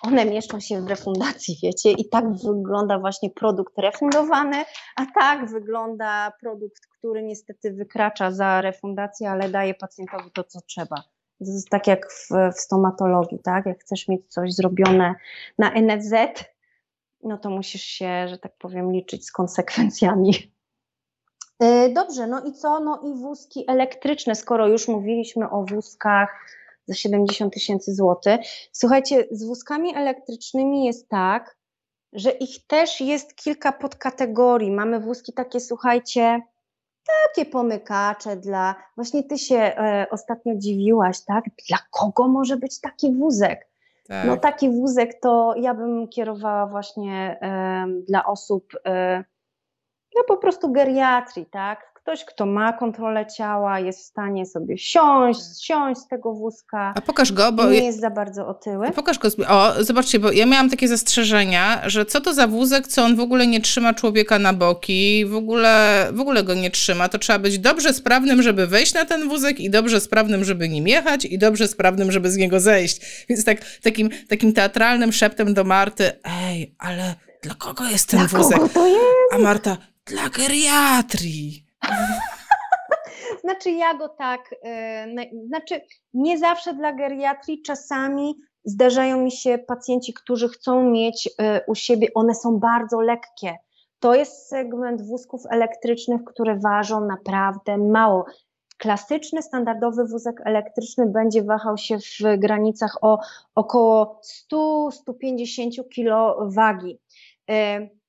[0.00, 4.64] one mieszczą się w refundacji, wiecie, i tak wygląda właśnie produkt refundowany,
[4.96, 10.96] a tak wygląda produkt, który niestety wykracza za refundację, ale daje pacjentowi to, co trzeba.
[11.38, 13.66] To jest tak jak w, w stomatologii, tak?
[13.66, 15.14] Jak chcesz mieć coś zrobione
[15.58, 16.14] na NFZ,
[17.22, 20.32] no to musisz się, że tak powiem, liczyć z konsekwencjami.
[21.60, 22.80] E, dobrze, no i co?
[22.80, 26.28] No i wózki elektryczne, skoro już mówiliśmy o wózkach
[26.86, 28.40] za 70 tysięcy złotych.
[28.72, 31.56] Słuchajcie, z wózkami elektrycznymi jest tak,
[32.12, 34.70] że ich też jest kilka podkategorii.
[34.70, 36.40] Mamy wózki takie, słuchajcie,
[37.06, 38.74] takie pomykacze dla.
[38.96, 41.44] Właśnie ty się e, ostatnio dziwiłaś, tak?
[41.68, 43.68] Dla kogo może być taki wózek?
[44.08, 44.26] Tak.
[44.26, 49.24] No taki wózek to ja bym kierowała właśnie e, dla osób e,
[50.16, 51.93] no po prostu geriatrii, tak?
[52.04, 55.48] Ktoś, kto ma kontrolę ciała, jest w stanie sobie siąść, tak.
[55.62, 56.92] siąść z tego wózka.
[56.96, 57.70] A pokaż go, bo.
[57.70, 58.90] Nie jest za bardzo otyły.
[58.90, 59.28] Pokaż go.
[59.48, 63.20] O, zobaczcie, bo ja miałam takie zastrzeżenia, że co to za wózek, co on w
[63.20, 67.08] ogóle nie trzyma człowieka na boki, w ogóle, w ogóle go nie trzyma.
[67.08, 70.88] To trzeba być dobrze sprawnym, żeby wejść na ten wózek i dobrze sprawnym, żeby nim
[70.88, 73.26] jechać i dobrze sprawnym, żeby z niego zejść.
[73.28, 78.38] Więc tak, takim, takim teatralnym szeptem do Marty, ej, ale dla kogo jest ten dla
[78.38, 78.58] wózek?
[78.58, 79.32] Kogo to jest?
[79.32, 81.63] A Marta, dla geriatrii.
[83.44, 84.54] znaczy ja go tak,
[85.16, 85.80] yy, znaczy
[86.14, 92.08] nie zawsze dla geriatrii, czasami zdarzają mi się pacjenci, którzy chcą mieć yy, u siebie,
[92.14, 93.56] one są bardzo lekkie.
[94.00, 98.24] To jest segment wózków elektrycznych, które ważą naprawdę mało.
[98.78, 103.18] Klasyczny, standardowy wózek elektryczny będzie wahał się w granicach o
[103.54, 104.20] około
[104.52, 106.98] 100-150 kg wagi.
[107.48, 108.03] Yy,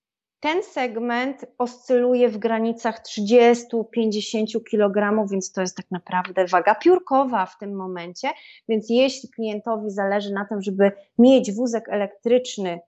[0.45, 7.57] ten segment oscyluje w granicach 30-50 kg, więc to jest tak naprawdę waga piórkowa w
[7.57, 8.29] tym momencie.
[8.69, 12.79] Więc jeśli klientowi zależy na tym, żeby mieć wózek elektryczny,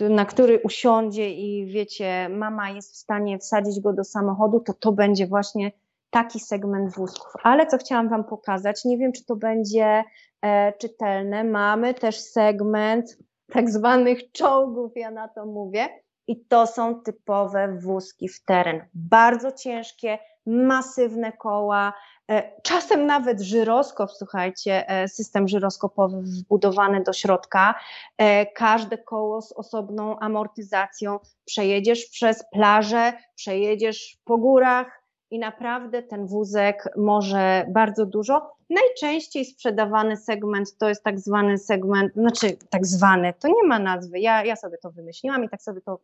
[0.00, 4.92] na który usiądzie i wiecie, mama jest w stanie wsadzić go do samochodu, to to
[4.92, 5.72] będzie właśnie
[6.10, 7.32] taki segment wózków.
[7.42, 10.04] Ale co chciałam Wam pokazać, nie wiem, czy to będzie
[10.42, 13.18] e, czytelne, mamy też segment
[13.52, 15.88] tak zwanych czołgów, ja na to mówię
[16.28, 18.84] i to są typowe wózki w teren.
[18.94, 21.92] Bardzo ciężkie, masywne koła,
[22.30, 27.74] e, czasem nawet żyroskop, słuchajcie, e, system żyroskopowy wbudowany do środka,
[28.18, 36.26] e, każde koło z osobną amortyzacją, przejedziesz przez plażę, przejedziesz po górach, i naprawdę ten
[36.26, 38.56] wózek może bardzo dużo.
[38.70, 44.18] Najczęściej sprzedawany segment to jest tak zwany segment, znaczy tak zwany, to nie ma nazwy,
[44.18, 46.00] ja, ja sobie to wymyśliłam i tak sobie to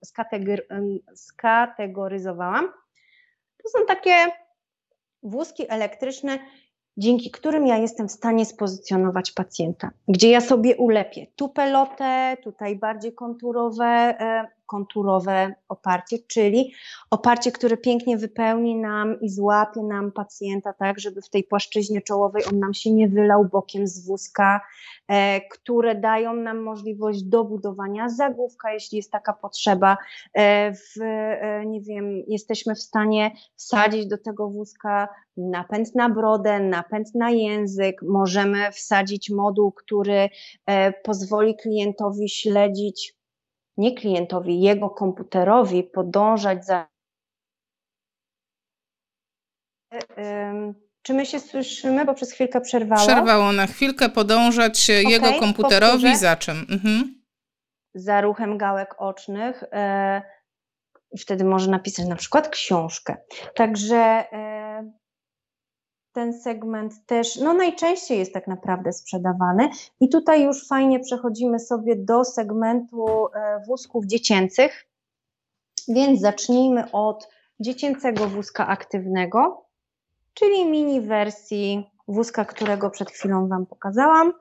[1.14, 2.68] skategoryzowałam.
[3.62, 4.14] To są takie
[5.22, 6.38] wózki elektryczne,
[6.96, 12.76] dzięki którym ja jestem w stanie spozycjonować pacjenta, gdzie ja sobie ulepię tu pelotę, tutaj
[12.76, 16.72] bardziej konturowe e, konturowe oparcie, czyli
[17.10, 22.44] oparcie, które pięknie wypełni nam i złapie nam pacjenta, tak, żeby w tej płaszczyźnie czołowej
[22.52, 24.60] on nam się nie wylał bokiem z wózka,
[25.08, 29.96] e, które dają nam możliwość dobudowania zagłówka, jeśli jest taka potrzeba.
[30.34, 36.60] E, w, e, nie wiem, jesteśmy w stanie wsadzić do tego wózka napęd na brodę,
[36.60, 40.28] napęd na język, możemy wsadzić moduł, który
[41.04, 43.21] pozwoli klientowi śledzić,
[43.76, 46.88] nie klientowi, jego komputerowi, podążać za.
[50.16, 53.06] E, czy my się słyszymy, bo przez chwilkę przerwało?
[53.06, 56.16] Przerwało na chwilkę, podążać okay, jego komputerowi powtórzę.
[56.16, 56.66] za czym?
[56.70, 57.22] Mhm.
[57.94, 59.64] Za ruchem gałek ocznych.
[59.72, 60.22] E,
[61.18, 63.16] wtedy może napisać na przykład książkę.
[63.54, 64.24] Także
[66.12, 69.68] ten segment też no najczęściej jest tak naprawdę sprzedawany.
[70.00, 74.86] I tutaj już fajnie przechodzimy sobie do segmentu e, wózków dziecięcych.
[75.88, 77.28] Więc zacznijmy od
[77.60, 79.64] dziecięcego wózka aktywnego,
[80.34, 84.32] czyli mini wersji wózka, którego przed chwilą Wam pokazałam.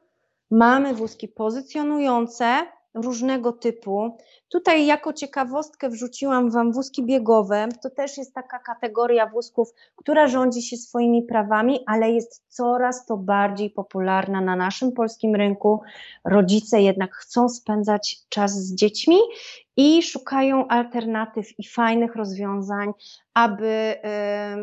[0.52, 4.18] Mamy wózki pozycjonujące, różnego typu.
[4.50, 7.68] Tutaj jako ciekawostkę wrzuciłam Wam wózki biegowe.
[7.84, 13.18] To też jest taka kategoria wózków, która rządzi się swoimi prawami, ale jest coraz to
[13.18, 15.82] bardziej popularna na naszym polskim rynku.
[16.26, 19.18] Rodzice jednak chcą spędzać czas z dziećmi
[19.78, 22.92] i szukają alternatyw i fajnych rozwiązań,
[23.34, 23.96] aby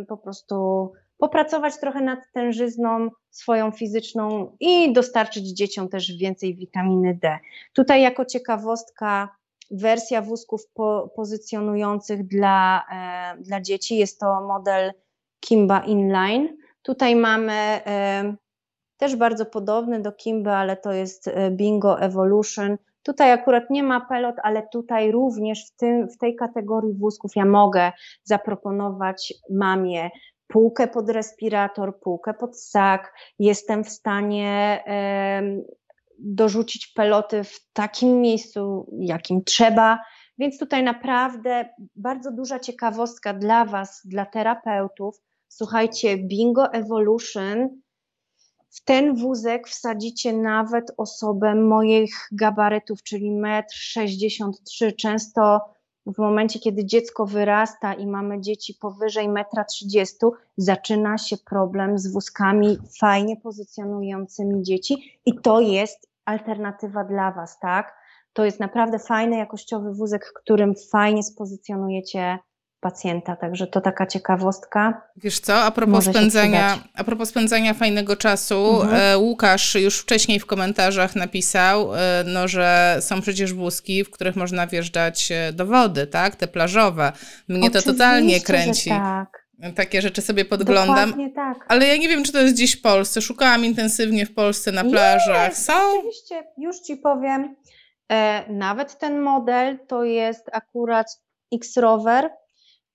[0.08, 7.38] po prostu popracować trochę nad tężyzną swoją fizyczną i dostarczyć dzieciom też więcej witaminy D.
[7.72, 9.38] Tutaj jako ciekawostka
[9.70, 14.92] wersja wózków po, pozycjonujących dla, e, dla dzieci jest to model
[15.40, 16.56] Kimba Inline.
[16.82, 18.34] Tutaj mamy e,
[18.96, 22.76] też bardzo podobny do Kimba, ale to jest e, Bingo Evolution.
[23.02, 27.44] Tutaj akurat nie ma pelot, ale tutaj również w, tym, w tej kategorii wózków ja
[27.44, 27.92] mogę
[28.24, 30.10] zaproponować mamie
[30.48, 34.84] półkę pod respirator, półkę pod sak, jestem w stanie
[36.18, 39.98] dorzucić peloty w takim miejscu, jakim trzeba.
[40.38, 45.22] Więc tutaj naprawdę bardzo duża ciekawostka dla Was, dla terapeutów.
[45.48, 47.68] Słuchajcie, Bingo Evolution.
[48.70, 54.92] W ten wózek wsadzicie nawet osobę moich gabarytów, czyli 1,63 m.
[54.96, 55.60] Często
[56.14, 62.12] w momencie, kiedy dziecko wyrasta i mamy dzieci powyżej 1,30 m, zaczyna się problem z
[62.12, 67.98] wózkami fajnie pozycjonującymi dzieci i to jest alternatywa dla Was, tak?
[68.32, 72.38] To jest naprawdę fajny, jakościowy wózek, którym fajnie spozycjonujecie
[72.80, 75.02] pacjenta, także to taka ciekawostka.
[75.16, 79.00] Wiesz co, a propos, spędzania, a propos spędzania fajnego czasu, mhm.
[79.00, 84.36] E, Łukasz już wcześniej w komentarzach napisał, e, no, że są przecież wózki, w których
[84.36, 87.12] można wjeżdżać e, do wody, tak, te plażowe.
[87.48, 88.90] Mnie Oczywiście, to totalnie kręci.
[88.90, 89.48] tak.
[89.74, 91.10] Takie rzeczy sobie podglądam.
[91.10, 91.66] Dokładnie tak.
[91.68, 93.22] Ale ja nie wiem, czy to jest gdzieś w Polsce.
[93.22, 95.48] Szukałam intensywnie w Polsce na plażach.
[95.48, 95.72] Jest, Są?
[95.98, 97.56] Oczywiście, już Ci powiem.
[98.12, 101.06] E, nawet ten model to jest akurat
[101.52, 102.30] X-Rover,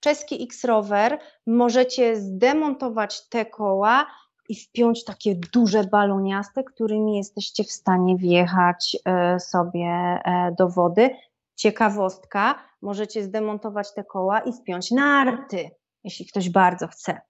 [0.04, 4.06] czeski X-Rover, możecie zdemontować te koła
[4.50, 11.10] i wpiąć takie duże baloniaste, którymi jesteście w stanie wjechać e, sobie e, do wody.
[11.56, 15.70] Ciekawostka, możecie zdemontować te koła i wpiąć narty,
[16.04, 17.22] jeśli ktoś bardzo chce.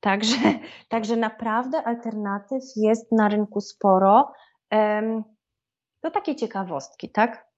[0.00, 0.36] Także,
[0.88, 4.32] także naprawdę alternatyw jest na rynku sporo.
[6.00, 7.53] To takie ciekawostki, tak?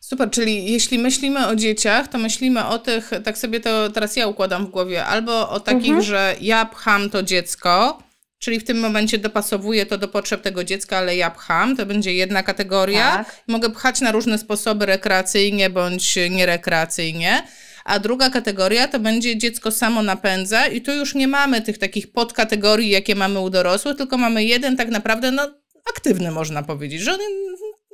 [0.00, 4.26] Super, czyli jeśli myślimy o dzieciach, to myślimy o tych, tak sobie to teraz ja
[4.26, 6.02] układam w głowie, albo o takich, mhm.
[6.02, 7.98] że ja pcham to dziecko,
[8.38, 12.14] czyli w tym momencie dopasowuję to do potrzeb tego dziecka, ale ja pcham, to będzie
[12.14, 13.16] jedna kategoria.
[13.16, 13.42] Tak.
[13.48, 17.42] Mogę pchać na różne sposoby rekreacyjnie bądź nierekreacyjnie.
[17.84, 22.12] A druga kategoria to będzie dziecko samo napędza i tu już nie mamy tych takich
[22.12, 25.54] podkategorii, jakie mamy u dorosłych, tylko mamy jeden tak naprawdę, no
[25.90, 27.18] aktywny można powiedzieć, że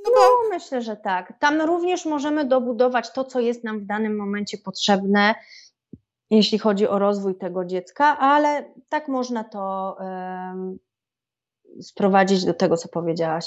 [0.05, 0.21] no, bo...
[0.21, 1.33] no myślę, że tak.
[1.41, 5.35] Tam również możemy dobudować to, co jest nam w danym momencie potrzebne,
[6.31, 10.79] jeśli chodzi o rozwój tego dziecka, ale tak można to um,
[11.83, 13.47] sprowadzić do tego, co powiedziałaś.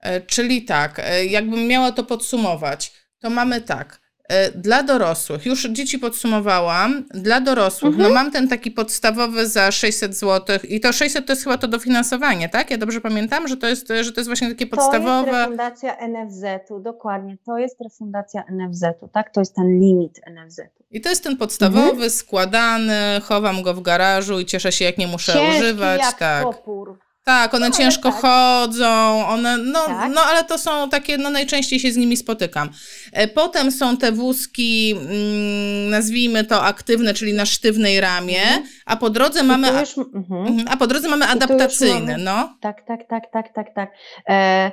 [0.00, 4.07] E, czyli tak, e, jakbym miała to podsumować, to mamy tak.
[4.28, 8.08] E, dla dorosłych, już dzieci podsumowałam, dla dorosłych, no mhm.
[8.08, 11.68] no mam ten taki podstawowy za 600 zł i to 600 to jest chyba to
[11.68, 12.70] dofinansowanie, tak?
[12.70, 15.30] Ja dobrze pamiętam, że to jest, że to jest właśnie takie podstawowe...
[15.30, 19.30] To jest refundacja NFZ-u, dokładnie, to jest refundacja NFZ-u, tak?
[19.30, 20.84] To jest ten limit NFZ-u.
[20.90, 22.10] I to jest ten podstawowy, mhm.
[22.10, 26.00] składany, chowam go w garażu i cieszę się, jak nie muszę Ciężki używać.
[26.00, 26.44] jak tak.
[26.44, 26.98] Popór.
[27.28, 28.20] Tak, one no, ciężko tak.
[28.20, 30.12] chodzą, one, no, tak.
[30.14, 32.70] no ale to są takie, no najczęściej się z nimi spotykam.
[33.12, 38.64] E, potem są te wózki, mm, nazwijmy to aktywne, czyli na sztywnej ramie, mhm.
[38.86, 40.46] a po drodze mamy, już, mhm.
[40.46, 40.68] mhm.
[40.70, 42.56] a po drodze mamy adaptacyjne, mamy, no.
[42.60, 43.90] Tak, tak, tak, tak, tak, tak.
[44.28, 44.72] E,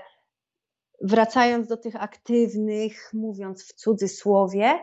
[1.02, 4.80] wracając do tych aktywnych, mówiąc w cudzysłowie,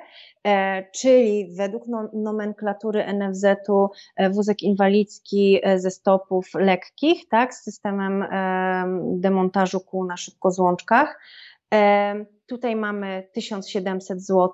[0.93, 8.25] czyli według no, nomenklatury NFZ-u e, wózek inwalidzki e, ze stopów lekkich, tak, z systemem
[9.21, 11.21] demontażu kół na szybkozłączkach.
[12.47, 14.51] Tutaj mamy 1700 zł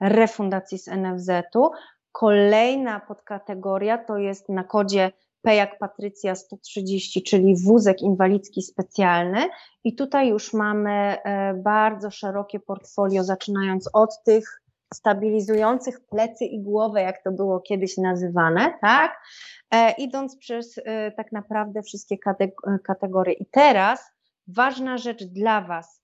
[0.00, 1.70] refundacji z NFZ-u.
[2.12, 5.12] Kolejna podkategoria to jest na kodzie
[5.42, 9.48] P jak Patrycja 130, czyli wózek inwalidzki specjalny.
[9.84, 14.61] I tutaj już mamy e, bardzo szerokie portfolio, zaczynając od tych
[14.94, 19.22] stabilizujących plecy i głowę, jak to było kiedyś nazywane, tak?
[19.70, 22.16] E, idąc przez e, tak naprawdę wszystkie
[22.84, 23.34] kategorie.
[23.34, 24.12] I teraz
[24.46, 26.02] ważna rzecz dla Was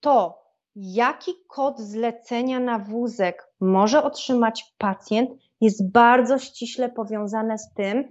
[0.00, 0.42] to,
[0.76, 5.30] jaki kod zlecenia na wózek może otrzymać pacjent,
[5.60, 8.08] jest bardzo ściśle powiązane z tym,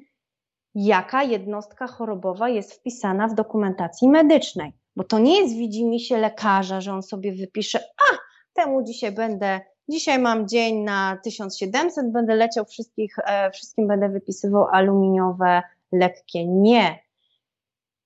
[0.76, 4.74] jaka jednostka chorobowa jest wpisana w dokumentacji medycznej.
[4.96, 8.18] Bo to nie jest widzi się lekarza, że on sobie wypisze, a
[8.54, 14.68] temu dzisiaj będę, dzisiaj mam dzień na 1700, będę leciał wszystkich, e, wszystkim będę wypisywał
[14.68, 16.48] aluminiowe lekkie.
[16.48, 17.00] Nie.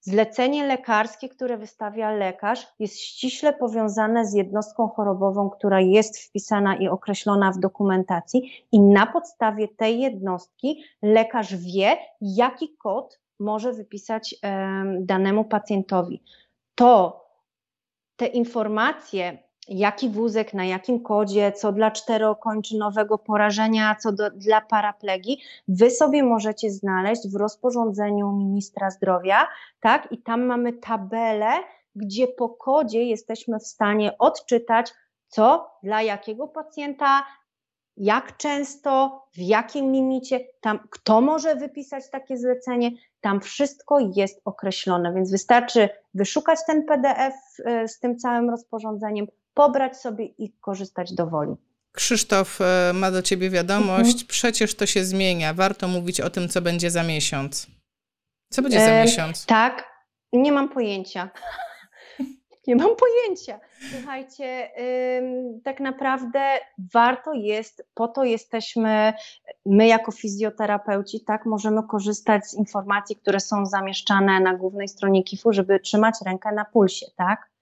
[0.02, 6.88] Zlecenie lekarskie, które wystawia lekarz, jest ściśle powiązane z jednostką chorobową, która jest wpisana i
[6.88, 14.36] określona w dokumentacji, i na podstawie tej jednostki lekarz wie, jaki kod może wypisać
[15.00, 16.24] danemu pacjentowi.
[16.76, 17.24] To
[18.16, 19.38] te informacje
[19.68, 26.24] jaki wózek, na jakim kodzie, co dla czterokończynowego porażenia, co do, dla paraplegi, wy sobie
[26.24, 29.48] możecie znaleźć w rozporządzeniu ministra zdrowia,
[29.80, 30.12] tak?
[30.12, 31.52] I tam mamy tabelę,
[31.96, 34.94] gdzie po kodzie jesteśmy w stanie odczytać,
[35.28, 37.24] co dla jakiego pacjenta,
[37.98, 42.92] jak często, w jakim limicie, tam kto może wypisać takie zlecenie,
[43.22, 47.34] tam wszystko jest określone, więc wystarczy wyszukać ten PDF
[47.66, 51.56] e, z tym całym rozporządzeniem, pobrać sobie i korzystać do woli.
[51.92, 54.12] Krzysztof e, ma do ciebie wiadomość.
[54.12, 54.28] Mhm.
[54.28, 55.54] Przecież to się zmienia.
[55.54, 57.68] Warto mówić o tym, co będzie za miesiąc.
[58.50, 59.46] Co będzie za e, miesiąc?
[59.46, 59.94] Tak,
[60.34, 61.30] nie mam pojęcia.
[62.68, 63.60] Nie mam pojęcia.
[63.92, 64.72] Słuchajcie,
[65.64, 66.40] tak naprawdę
[66.94, 69.14] warto jest, po to jesteśmy,
[69.66, 75.54] my jako fizjoterapeuci, tak, możemy korzystać z informacji, które są zamieszczane na głównej stronie KIF-u,
[75.54, 77.54] żeby trzymać rękę na pulsie, tak?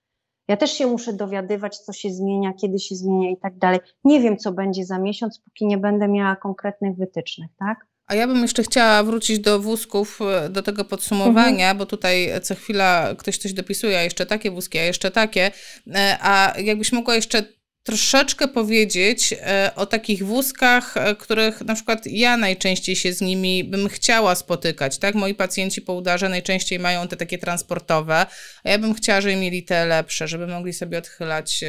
[0.47, 3.79] Ja też się muszę dowiadywać, co się zmienia, kiedy się zmienia i tak dalej.
[4.03, 7.90] Nie wiem, co będzie za miesiąc, póki nie będę miała konkretnych wytycznych, tak?
[8.11, 11.77] A ja bym jeszcze chciała wrócić do wózków, e, do tego podsumowania, mhm.
[11.77, 15.51] bo tutaj co chwila ktoś coś dopisuje, a jeszcze takie wózki, a jeszcze takie.
[15.93, 17.43] E, a jakbyś mogła jeszcze
[17.83, 23.89] troszeczkę powiedzieć e, o takich wózkach, których na przykład ja najczęściej się z nimi bym
[23.89, 25.15] chciała spotykać, tak?
[25.15, 28.25] Moi pacjenci po udarze najczęściej mają te takie transportowe,
[28.63, 31.63] a ja bym chciała, żeby mieli te lepsze, żeby mogli sobie odchylać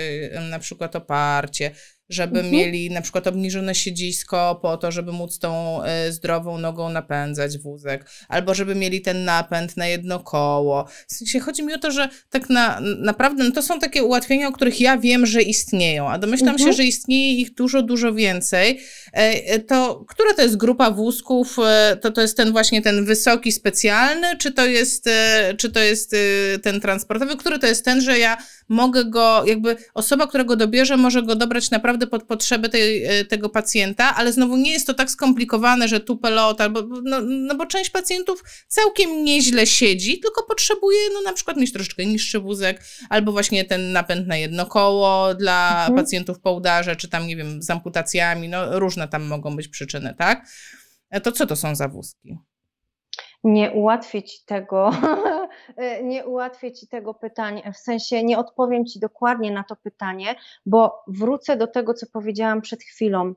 [0.51, 1.71] na przykład oparcie,
[2.13, 2.55] żeby mhm.
[2.55, 8.11] mieli na przykład obniżone siedzisko po to, żeby móc tą y, zdrową nogą napędzać wózek,
[8.29, 10.89] albo żeby mieli ten napęd na jedno koło.
[11.09, 14.49] W sensie chodzi mi o to, że tak na, naprawdę no to są takie ułatwienia,
[14.49, 16.71] o których ja wiem, że istnieją, a domyślam mhm.
[16.71, 18.81] się, że istnieje ich dużo, dużo więcej.
[19.55, 21.57] Y, to która to jest grupa wózków?
[22.01, 25.09] To to jest ten właśnie ten wysoki, specjalny, czy to jest,
[25.59, 26.17] czy to jest
[26.63, 27.37] ten transportowy?
[27.37, 28.37] Który to jest ten, że ja
[28.73, 33.25] mogę go, jakby osoba, która go dobierze, może go dobrać naprawdę pod potrzeby tej, e,
[33.25, 37.55] tego pacjenta, ale znowu nie jest to tak skomplikowane, że tu pelot, albo, no, no
[37.55, 42.83] bo część pacjentów całkiem nieźle siedzi, tylko potrzebuje no na przykład mieć troszeczkę niższy wózek,
[43.11, 45.97] albo właśnie ten napęd na jedno koło dla mhm.
[45.97, 50.15] pacjentów po udarze, czy tam, nie wiem, z amputacjami, no różne tam mogą być przyczyny,
[50.19, 50.47] tak?
[51.11, 52.39] E, to co to są za wózki?
[53.45, 54.91] nie ułatwię ci tego,
[56.03, 60.35] nie ułatwię ci tego pytania, w sensie nie odpowiem ci dokładnie na to pytanie,
[60.67, 63.35] bo wrócę do tego, co powiedziałam przed chwilą.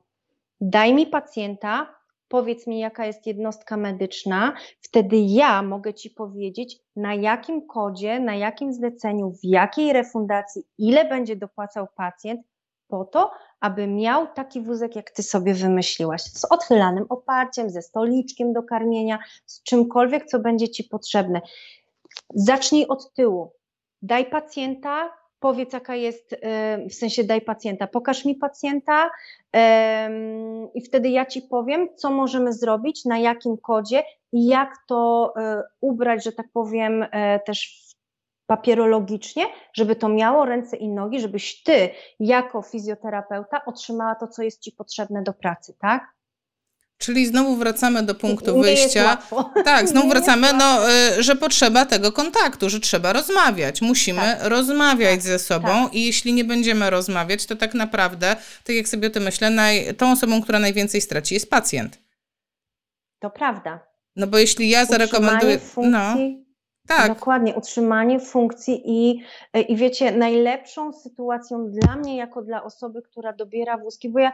[0.60, 1.94] Daj mi pacjenta,
[2.28, 8.34] powiedz mi, jaka jest jednostka medyczna, wtedy ja mogę ci powiedzieć, na jakim kodzie, na
[8.34, 12.40] jakim zleceniu, w jakiej refundacji, ile będzie dopłacał pacjent,
[12.88, 18.52] po to, aby miał taki wózek, jak ty sobie wymyśliłaś, z odchylanym oparciem, ze stoliczkiem
[18.52, 21.40] do karmienia, z czymkolwiek, co będzie ci potrzebne.
[22.34, 23.52] Zacznij od tyłu.
[24.02, 25.10] Daj pacjenta,
[25.40, 26.36] powiedz, jaka jest,
[26.90, 29.10] w sensie daj pacjenta, pokaż mi pacjenta
[30.74, 34.02] i wtedy ja ci powiem, co możemy zrobić, na jakim kodzie
[34.32, 37.86] i jak to e, ubrać, że tak powiem, e, też
[38.46, 41.90] papierologicznie, żeby to miało ręce i nogi, żebyś ty
[42.20, 46.15] jako fizjoterapeuta otrzymała to, co jest ci potrzebne do pracy, tak?
[46.98, 49.18] Czyli znowu wracamy do punktu nie wyjścia.
[49.64, 50.80] Tak, znowu wracamy, no,
[51.18, 53.82] że potrzeba tego kontaktu, że trzeba rozmawiać.
[53.82, 54.38] Musimy tak.
[54.42, 55.22] rozmawiać tak.
[55.22, 55.94] ze sobą tak.
[55.94, 59.94] i jeśli nie będziemy rozmawiać, to tak naprawdę, tak jak sobie o tym myślę, naj,
[59.94, 61.98] tą osobą, która najwięcej straci jest pacjent.
[63.18, 63.86] To prawda.
[64.16, 65.58] No bo jeśli ja zarekomenduję.
[65.58, 66.16] Funkcji, no,
[66.86, 67.08] tak.
[67.08, 69.22] Dokładnie, utrzymanie funkcji i,
[69.68, 74.32] i wiecie, najlepszą sytuacją dla mnie, jako dla osoby, która dobiera wózki, bo ja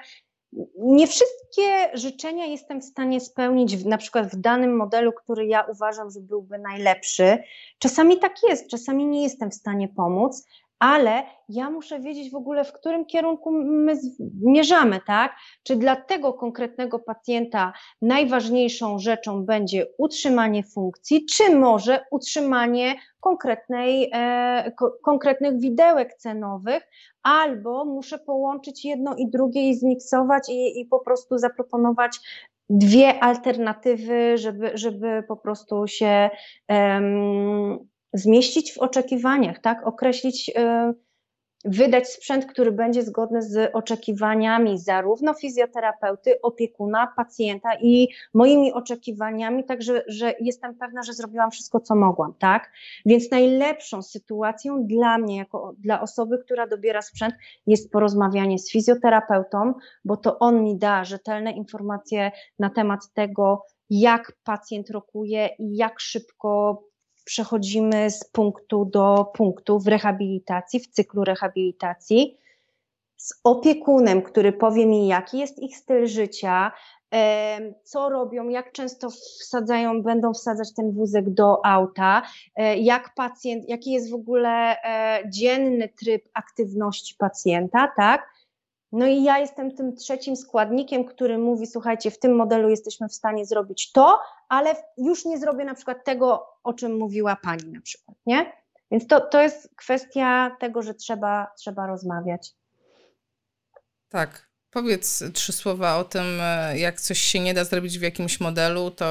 [0.78, 5.62] nie wszystkie życzenia jestem w stanie spełnić, w, na przykład w danym modelu, który ja
[5.62, 7.38] uważam, że byłby najlepszy.
[7.78, 10.46] Czasami tak jest, czasami nie jestem w stanie pomóc,
[10.82, 13.96] ale ja muszę wiedzieć w ogóle, w którym kierunku my
[14.40, 15.36] zmierzamy, tak?
[15.62, 17.72] Czy dla tego konkretnego pacjenta
[18.02, 26.88] najważniejszą rzeczą będzie utrzymanie funkcji, czy może utrzymanie konkretnej, e, ko konkretnych widełek cenowych,
[27.22, 32.18] albo muszę połączyć jedno i drugie i zmiksować i, i po prostu zaproponować
[32.70, 36.30] dwie alternatywy, żeby, żeby po prostu się
[36.68, 39.86] um, zmieścić w oczekiwaniach, tak?
[39.86, 40.94] Określić, y,
[41.64, 50.04] wydać sprzęt, który będzie zgodny z oczekiwaniami zarówno fizjoterapeuty, opiekuna, pacjenta i moimi oczekiwaniami, także
[50.06, 52.70] że jestem pewna, że zrobiłam wszystko, co mogłam, tak?
[53.06, 57.34] Więc najlepszą sytuacją dla mnie, jako dla osoby, która dobiera sprzęt,
[57.66, 64.32] jest porozmawianie z fizjoterapeutą, bo to on mi da rzetelne informacje na temat tego, jak
[64.44, 66.82] pacjent rokuje i jak szybko
[67.24, 72.38] przechodzimy z punktu do punktu w rehabilitacji, w cyklu rehabilitacji,
[73.16, 76.72] z opiekunem, który powie mi, jaki jest ich styl życia,
[77.84, 82.22] co robią, jak często wsadzają, będą wsadzać ten wózek do auta,
[82.56, 88.31] e, jak pacjent, jaki jest w ogóle e, dzienny tryb aktywności pacjenta, tak?
[88.92, 93.14] No i ja jestem tym trzecim składnikiem, który mówi: Słuchajcie, w tym modelu jesteśmy w
[93.14, 97.80] stanie zrobić to, ale już nie zrobię na przykład tego, o czym mówiła pani na
[97.80, 98.52] przykład, nie?
[98.90, 102.50] Więc to, to jest kwestia tego, że trzeba, trzeba rozmawiać.
[104.08, 104.52] Tak.
[104.70, 108.90] Powiedz trzy słowa o tym, e, jak coś się nie da zrobić w jakimś modelu,
[108.90, 109.06] to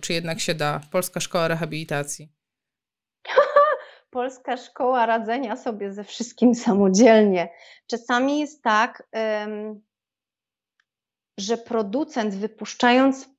[0.00, 0.80] czy jednak się da?
[0.90, 2.32] Polska Szkoła Rehabilitacji.
[4.14, 7.48] Polska szkoła radzenia sobie ze wszystkim samodzielnie.
[7.86, 9.08] Czasami jest tak,
[11.38, 13.30] że producent wypuszczając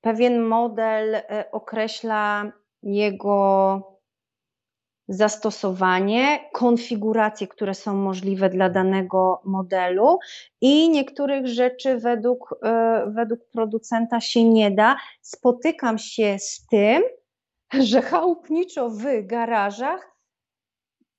[0.00, 3.82] pewien model e, określa jego
[5.08, 10.18] zastosowanie, konfiguracje, które są możliwe dla danego modelu
[10.60, 14.96] i niektórych rzeczy według, e, według producenta się nie da.
[15.20, 17.02] Spotykam się z tym,
[17.78, 20.10] że chałupniczo w garażach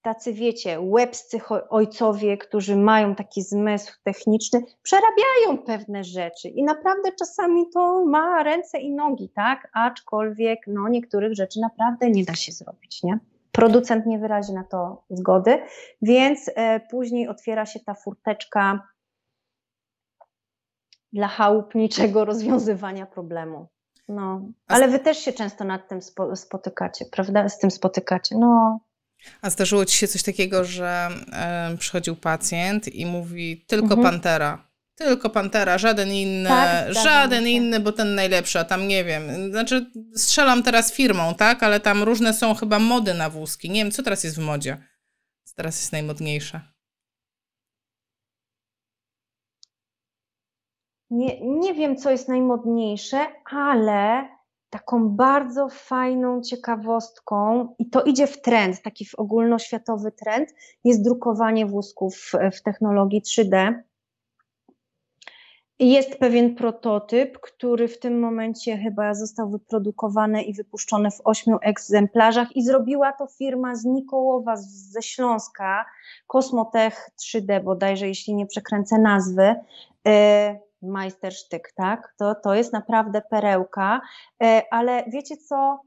[0.01, 1.39] tacy wiecie, łebscy
[1.69, 8.79] ojcowie, którzy mają taki zmysł techniczny, przerabiają pewne rzeczy i naprawdę czasami to ma ręce
[8.79, 9.69] i nogi, tak?
[9.73, 13.19] Aczkolwiek no, niektórych rzeczy naprawdę nie da się zrobić, nie?
[13.51, 15.59] Producent nie wyrazi na to zgody,
[16.01, 18.87] więc e, później otwiera się ta furteczka
[21.13, 23.67] dla chałupniczego rozwiązywania problemu.
[24.07, 25.99] No, ale wy też się często nad tym
[26.35, 27.49] spotykacie, prawda?
[27.49, 28.35] Z tym spotykacie.
[28.39, 28.79] No.
[29.41, 31.09] A zdarzyło ci się coś takiego, że
[31.73, 34.01] y, przychodził pacjent i mówi tylko mhm.
[34.03, 39.51] Pantera, tylko Pantera, żaden inny, tak, żaden inny, bo ten najlepszy, a tam nie wiem.
[39.51, 41.63] Znaczy, strzelam teraz firmą, tak?
[41.63, 43.69] Ale tam różne są chyba mody na wózki.
[43.69, 44.77] Nie wiem, co teraz jest w modzie.
[45.43, 46.61] Co teraz jest najmodniejsze?
[51.11, 53.17] Nie, nie wiem, co jest najmodniejsze,
[53.51, 54.27] ale
[54.69, 60.49] taką bardzo fajną ciekawostką, i to idzie w trend, taki w ogólnoświatowy trend,
[60.83, 63.73] jest drukowanie wózków w, technologii 3D.
[65.79, 72.55] Jest pewien prototyp, który w tym momencie chyba został wyprodukowany i wypuszczony w ośmiu egzemplarzach
[72.55, 75.85] i zrobiła to firma z Nikołowa, ze Śląska,
[76.27, 79.55] Kosmotech 3D bodajże, jeśli nie przekręcę nazwy.
[80.07, 82.13] Y, majstersztyk, tak?
[82.19, 84.01] To, to jest naprawdę perełka,
[84.43, 85.81] e, ale wiecie co?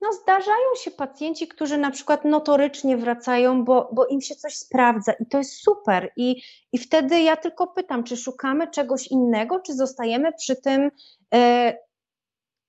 [0.00, 5.12] No zdarzają się pacjenci, którzy na przykład notorycznie wracają, bo, bo im się coś sprawdza
[5.12, 6.12] i to jest super.
[6.16, 10.90] I, I wtedy ja tylko pytam, czy szukamy czegoś innego, czy zostajemy przy tym,
[11.34, 11.74] e,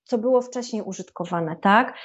[0.04, 1.98] co było wcześniej użytkowane, tak?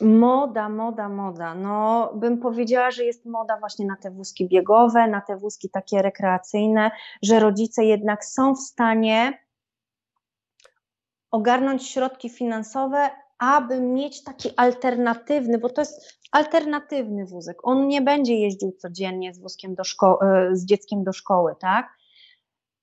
[0.00, 1.54] Moda, moda, moda.
[1.54, 6.02] No, bym powiedziała, że jest moda właśnie na te wózki biegowe, na te wózki takie
[6.02, 6.90] rekreacyjne,
[7.22, 9.46] że rodzice jednak są w stanie
[11.30, 17.58] ogarnąć środki finansowe, aby mieć taki alternatywny, bo to jest alternatywny wózek.
[17.62, 21.95] On nie będzie jeździł codziennie z wózkiem do szko- e, z dzieckiem do szkoły, tak?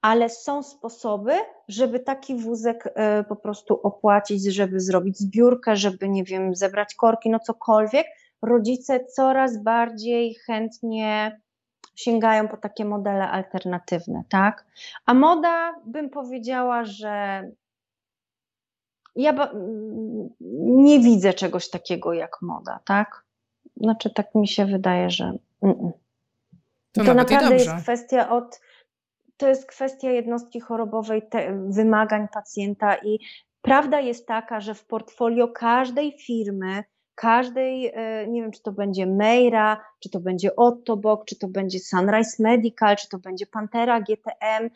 [0.03, 1.33] Ale są sposoby,
[1.67, 7.29] żeby taki wózek e, po prostu opłacić, żeby zrobić zbiórkę, żeby, nie wiem, zebrać korki,
[7.29, 8.07] no cokolwiek.
[8.41, 11.41] Rodzice coraz bardziej chętnie
[11.95, 14.65] sięgają po takie modele alternatywne, tak?
[15.05, 17.43] A moda, bym powiedziała, że
[19.15, 19.49] ja
[20.59, 23.23] nie widzę czegoś takiego jak moda, tak?
[23.77, 25.33] Znaczy, tak mi się wydaje, że.
[25.61, 25.91] Mm -mm.
[26.91, 28.59] To, to naprawdę jest kwestia od.
[29.43, 31.21] To jest kwestia jednostki chorobowej,
[31.67, 33.19] wymagań pacjenta i
[33.61, 36.83] prawda jest taka, że w portfolio każdej firmy,
[37.15, 41.79] każdej, e, nie wiem, czy to będzie Meira, czy to będzie Ottobok, czy to będzie
[41.79, 44.69] Sunrise Medical, czy to będzie Pantera GTM,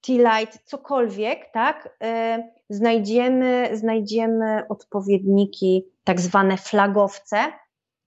[0.00, 7.52] T-Light, cokolwiek, tak, e, znajdziemy, znajdziemy odpowiedniki, tak zwane flagowce,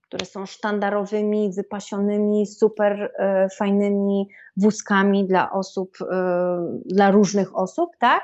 [0.08, 8.22] które są sztandarowymi, wypasionymi, super e, fajnymi wózkami dla osób, e, dla różnych osób, tak?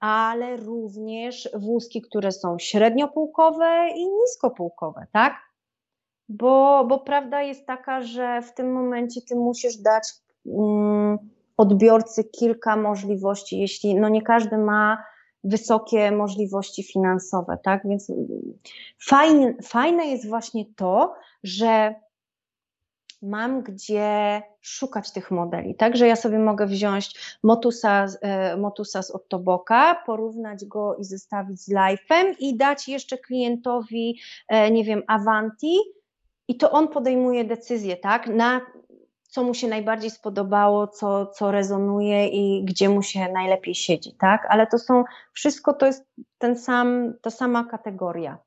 [0.00, 5.34] Ale również wózki, które są średniopółkowe i niskopółkowe, tak?
[6.28, 10.08] Bo, bo prawda jest taka, że w tym momencie ty musisz dać
[10.46, 11.18] mm,
[11.56, 15.04] odbiorcy kilka możliwości, jeśli no nie każdy ma
[15.44, 17.82] wysokie możliwości finansowe, tak?
[17.88, 18.12] Więc
[18.98, 21.94] fajne, fajne jest właśnie to, że
[23.22, 29.10] mam gdzie szukać tych modeli, tak, że ja sobie mogę wziąć Motusa, e, Motusa z
[29.10, 34.18] Ottoboka, porównać go i zestawić z Life'em i dać jeszcze klientowi,
[34.48, 35.78] e, nie wiem, Avanti.
[36.48, 38.60] I to on podejmuje decyzję, tak, na
[39.34, 44.46] co mu się najbardziej spodobało, co, co rezonuje i gdzie mu się najlepiej siedzi, tak?
[44.48, 46.04] Ale to są, wszystko to jest
[46.38, 48.38] ten sam, ta sama kategoria.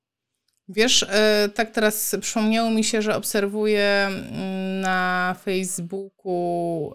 [0.67, 6.93] Wiesz, e, tak teraz przypomniało mi się, że obserwuję mm, na Facebooku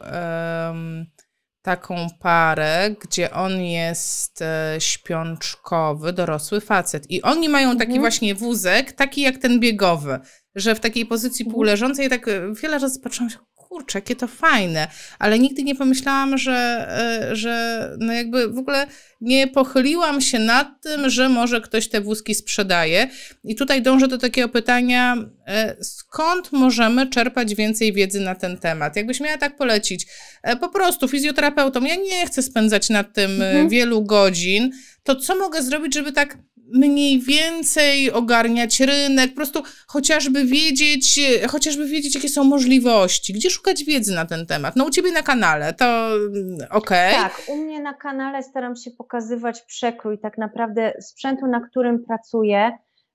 [1.63, 7.11] taką parę, gdzie on jest e, śpiączkowy, dorosły facet.
[7.11, 8.01] I oni mają taki mhm.
[8.01, 10.21] właśnie wózek, taki jak ten biegowy,
[10.55, 11.55] że w takiej pozycji mhm.
[11.55, 13.39] półleżącej, tak e, wiele razy patrzyłam się,
[13.73, 16.87] kurczę, jakie to fajne, ale nigdy nie pomyślałam, że,
[17.31, 18.87] e, że no jakby w ogóle
[19.21, 23.09] nie pochyliłam się nad tym, że może ktoś te wózki sprzedaje.
[23.45, 25.17] I tutaj dążę do takiego pytania,
[25.47, 28.97] e, skąd możemy czerpać więcej wiedzy na ten temat?
[28.97, 30.07] Jakbyś miała tak polecić,
[30.43, 33.69] e, po prostu fizjoterapeutą, ja nie chcę spędzać nad tym mhm.
[33.69, 34.71] wielu godzin,
[35.03, 36.39] to co mogę zrobić, żeby tak
[36.73, 43.85] mniej więcej ogarniać rynek, po prostu chociażby wiedzieć, chociażby wiedzieć, jakie są możliwości, gdzie szukać
[43.85, 44.77] wiedzy na ten temat.
[44.77, 47.15] No u Ciebie na kanale, to mm, okej.
[47.15, 47.23] Okay.
[47.23, 52.73] Tak, u mnie na kanale staram się pokazywać przekrój tak naprawdę sprzętu, na którym pracuję,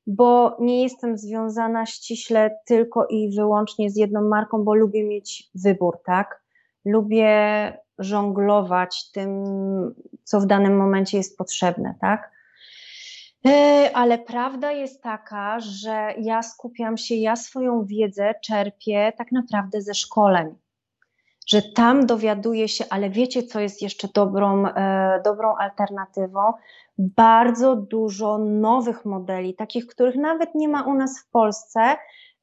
[0.07, 5.97] bo nie jestem związana ściśle tylko i wyłącznie z jedną marką, bo lubię mieć wybór,
[6.05, 6.41] tak?
[6.85, 7.33] Lubię
[7.99, 9.29] żonglować tym,
[10.23, 12.36] co w danym momencie jest potrzebne, tak?
[13.47, 19.81] E, ale prawda jest taka, że ja skupiam się, ja swoją wiedzę czerpię tak naprawdę
[19.81, 20.55] ze szkoleń.
[21.47, 26.53] Że tam dowiaduję się, ale wiecie, co jest jeszcze dobrą, e, dobrą alternatywą?
[26.97, 31.81] Bardzo dużo nowych modeli, takich, których nawet nie ma u nas w Polsce,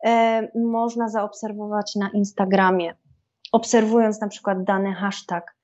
[0.04, 2.94] e, można zaobserwować na Instagramie,
[3.52, 5.54] obserwując na przykład dany hashtag.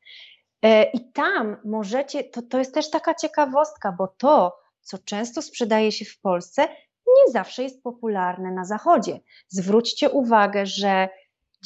[0.95, 6.05] I tam możecie, to, to jest też taka ciekawostka, bo to, co często sprzedaje się
[6.05, 6.69] w Polsce,
[7.07, 9.21] nie zawsze jest popularne na Zachodzie.
[9.49, 11.09] Zwróćcie uwagę, że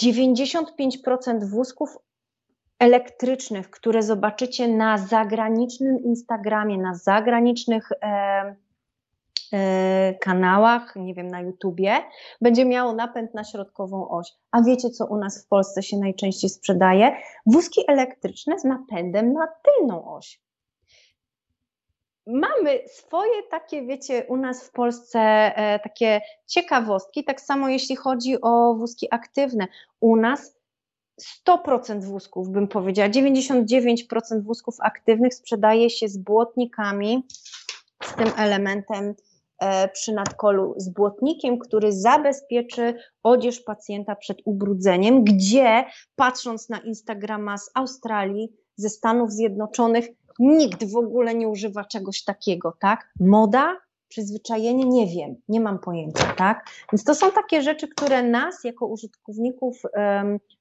[0.02, 1.98] 95% wózków
[2.78, 8.56] elektrycznych, które zobaczycie na zagranicznym Instagramie, na zagranicznych e,
[9.52, 11.92] e, kanałach, nie wiem, na YouTubie,
[12.40, 14.32] będzie miało napęd na środkową oś.
[14.50, 17.16] A wiecie, co u nas w Polsce się najczęściej sprzedaje?
[17.46, 20.43] Wózki elektryczne z napędem na tylną oś
[22.26, 28.40] mamy swoje takie, wiecie, u nas w Polsce e, takie ciekawostki, tak samo jeśli chodzi
[28.40, 29.66] o wózki aktywne.
[30.00, 30.56] U nas
[31.48, 37.26] 100% wózków, bym powiedziała, 99% wózków aktywnych sprzedaje się z błotnikami,
[38.02, 39.14] z tym elementem
[39.58, 45.84] e, przy nadkolu, z błotnikiem, który zabezpieczy odzież pacjenta przed ubrudzeniem, gdzie
[46.16, 50.08] patrząc na Instagrama z Australii, ze Stanów Zjednoczonych,
[50.39, 53.12] Nikt w ogóle nie używa czegoś takiego, tak?
[53.20, 53.76] Moda,
[54.09, 56.66] przyzwyczajenie, nie wiem, nie mam pojęcia, tak?
[56.93, 59.82] Więc to są takie rzeczy, które nas jako użytkowników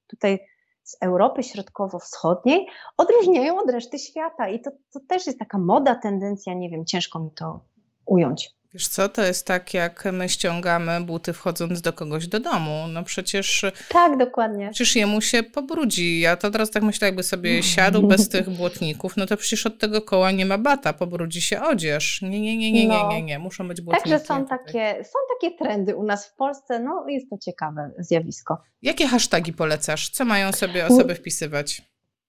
[0.06, 0.38] tutaj
[0.82, 2.66] z Europy Środkowo-Wschodniej
[2.96, 4.48] odróżniają od reszty świata.
[4.48, 7.60] I to, to też jest taka moda, tendencja, nie wiem, ciężko mi to
[8.06, 8.54] ująć.
[8.74, 12.84] Wiesz co, to jest tak, jak my ściągamy buty wchodząc do kogoś do domu.
[12.88, 13.64] No przecież...
[13.88, 14.70] Tak, dokładnie.
[14.72, 16.20] Przecież jemu się pobrudzi.
[16.20, 19.78] Ja to teraz tak myślę, jakby sobie siadł bez tych błotników, no to przecież od
[19.78, 22.22] tego koła nie ma bata, pobrudzi się odzież.
[22.22, 23.38] Nie, nie, nie, nie, nie, nie, nie.
[23.38, 24.10] muszą być błotniki.
[24.10, 28.58] Także są takie, są takie trendy u nas w Polsce, no jest to ciekawe zjawisko.
[28.82, 30.10] Jakie hasztagi polecasz?
[30.10, 31.82] Co mają sobie osoby wpisywać?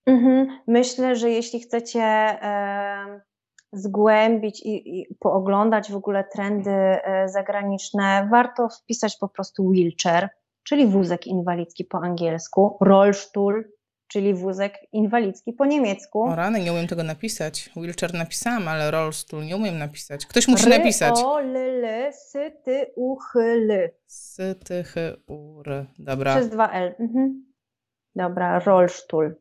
[0.06, 0.60] Mhm.
[0.68, 2.02] Myślę, że jeśli chcecie...
[2.02, 3.35] E
[3.76, 10.30] zgłębić i, i, pooglądać w ogóle trendy e, zagraniczne, warto wpisać po prostu wheelchair,
[10.64, 13.64] czyli wózek inwalidzki po angielsku, Rollstuhl,
[14.08, 16.24] czyli wózek inwalidzki po niemiecku.
[16.24, 17.70] O rany, nie umiem tego napisać.
[17.76, 20.26] Wheelchair napisałam, ale Rollstuhl nie umiem napisać.
[20.26, 21.20] Ktoś musi Ry, napisać.
[21.24, 23.90] O, l, l, sy, ty, u, ch, l.
[24.06, 24.96] Sy, ty, ch,
[25.28, 25.86] u, r.
[26.00, 26.36] Dobra.
[26.36, 26.96] Przez dwa L.
[27.00, 27.46] Mhm.
[28.16, 29.36] Dobra, Rollstuhl.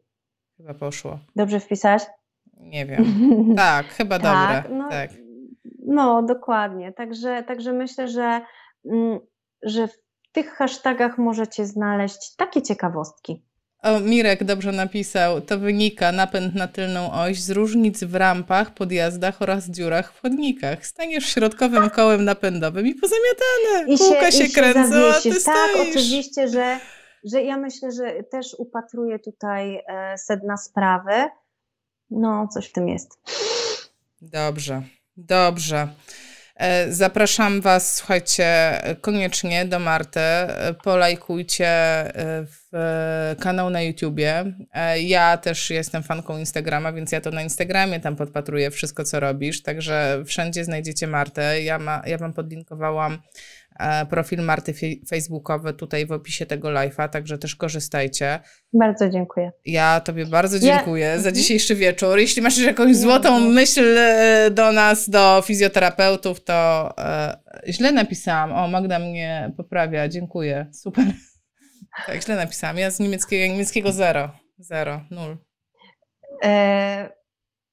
[0.57, 1.18] Chyba poszło.
[1.37, 2.03] Dobrze wpisać?
[2.61, 3.05] Nie wiem.
[3.57, 4.79] Tak, chyba tak, dobre.
[4.79, 5.11] No, tak.
[5.87, 6.93] no, dokładnie.
[6.93, 8.41] Także, także myślę, że,
[8.85, 9.19] mm,
[9.63, 9.93] że w
[10.33, 13.45] tych hashtagach możecie znaleźć takie ciekawostki.
[13.83, 19.43] O, Mirek dobrze napisał, to wynika napęd na tylną oś z różnic w rampach, podjazdach
[19.43, 20.87] oraz dziurach w chodnikach.
[20.87, 23.95] Staniesz środkowym kołem napędowym i pozamiatane.
[23.95, 25.89] I Kółka się, się, się kręcą, a ty Tak, stoisz.
[25.91, 26.81] oczywiście, że,
[27.25, 31.13] że ja myślę, że też upatruję tutaj e, sedna sprawy
[32.11, 33.19] no, coś w tym jest.
[34.21, 34.83] Dobrze,
[35.17, 35.89] dobrze.
[36.57, 40.21] E, zapraszam Was, słuchajcie, koniecznie do Marty.
[40.83, 44.55] Polajkujcie e, w kanał na YouTubie.
[44.73, 49.21] E, ja też jestem fanką Instagrama, więc ja to na Instagramie tam podpatruję wszystko, co
[49.21, 49.63] robisz.
[49.63, 51.63] Także wszędzie znajdziecie Martę.
[51.63, 53.19] Ja, ma, ja Wam podlinkowałam E,
[54.11, 54.75] profil Marty
[55.09, 58.41] facebookowy tutaj w opisie tego live'a, także też korzystajcie.
[58.72, 59.53] Bardzo dziękuję.
[59.64, 61.12] Ja Tobie bardzo dziękuję ja...
[61.12, 61.35] za mhm.
[61.35, 62.18] dzisiejszy wieczór.
[62.18, 68.53] Jeśli masz jakąś złotą myśl e, do nas, do fizjoterapeutów, to e, źle napisałam.
[68.53, 70.66] O, Magda mnie poprawia, dziękuję.
[70.72, 71.05] Super.
[72.07, 72.79] Tak, źle napisałam.
[72.79, 74.31] Ja z niemieckiego, niemieckiego zero.
[74.59, 75.37] Zero, nul.
[76.45, 77.11] E,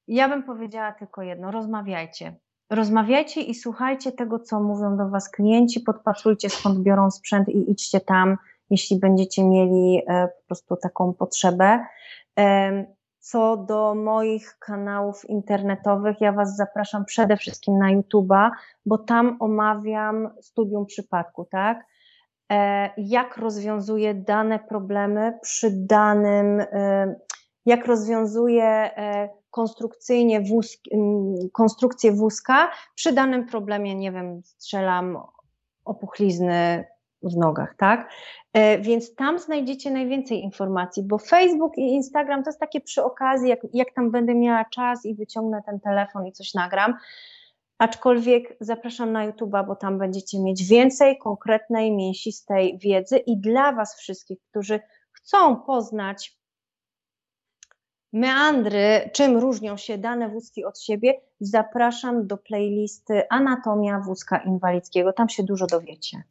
[0.08, 1.50] ja bym powiedziała tylko jedno.
[1.50, 2.36] Rozmawiajcie
[2.72, 8.00] rozmawiajcie i słuchajcie tego, co mówią do Was klienci, podpatrujcie skąd biorą sprzęt i idźcie
[8.00, 8.36] tam,
[8.70, 11.86] jeśli będziecie mieli e, po prostu taką potrzebę.
[13.18, 18.50] Co do moich kanałów internetowych, ja Was zapraszam przede wszystkim na YouTube'a,
[18.86, 21.86] bo tam omawiam studium przypadku, tak?
[22.52, 26.62] E, jak rozwiązuję dane problemy przy danym,
[27.66, 28.90] jak rozwiązuję
[29.50, 30.80] konstrukcyjnie wózk,
[31.52, 35.18] konstrukcję wózka przy danym problemie, nie wiem, strzelam
[35.84, 36.84] opuchlizny
[37.22, 38.10] w nogach, tak?
[38.52, 43.48] E, więc tam znajdziecie najwięcej informacji, bo Facebook i Instagram to jest takie przy okazji,
[43.48, 46.94] jak, jak tam będę miała czas i wyciągnę ten telefon i coś nagram.
[47.78, 53.96] Aczkolwiek zapraszam na YouTube'a, bo tam będziecie mieć więcej konkretnej, mięsistej wiedzy i dla Was
[53.96, 54.80] wszystkich, którzy
[55.12, 56.41] chcą poznać
[58.12, 65.12] meandry, czym różnią się dane wózki od siebie, zapraszam do playlisty Anatomia wózka inwalidzkiego.
[65.12, 66.22] Tam się dużo dowiecie.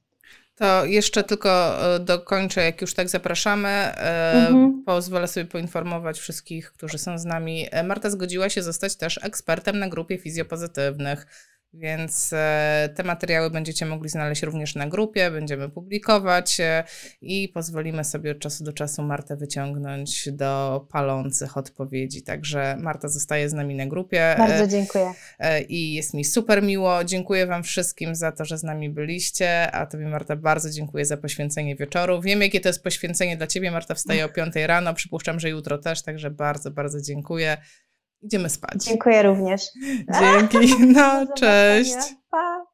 [0.55, 1.49] To jeszcze tylko
[1.95, 3.69] e, dokończę, jak już tak zapraszamy.
[3.69, 4.83] E, mhm.
[4.85, 7.67] Pozwolę sobie poinformować wszystkich, którzy są z nami.
[7.71, 11.25] E, Marta zgodziła się zostać też ekspertem na grupie fizjopozytywnych.
[11.73, 16.83] Więc e, te materiały będziecie mogli znaleźć również na grupie, będziemy publikować e,
[17.21, 22.23] i pozwolimy sobie od czasu do czasu Martę wyciągnąć do palących odpowiedzi.
[22.23, 24.35] Także Marta zostaje z nami na grupie.
[24.37, 25.13] Bardzo dziękuję.
[25.39, 27.03] E, I jest mi super miło.
[27.03, 31.17] Dziękuję Wam wszystkim za to, że z nami byliście, a Tobie Marta bardzo dziękuję za
[31.17, 32.21] poświęcenie wieczoru.
[32.21, 33.71] Wiem, jakie to jest poświęcenie dla Ciebie.
[33.71, 37.57] Marta wstaje o 5 rano, przypuszczam, że jutro też, także bardzo, bardzo dziękuję.
[38.21, 38.83] Idziemy spać.
[38.83, 39.61] Dziękuję również.
[40.19, 40.75] Dzięki.
[40.95, 41.95] No, cześć.
[42.31, 42.70] Pa.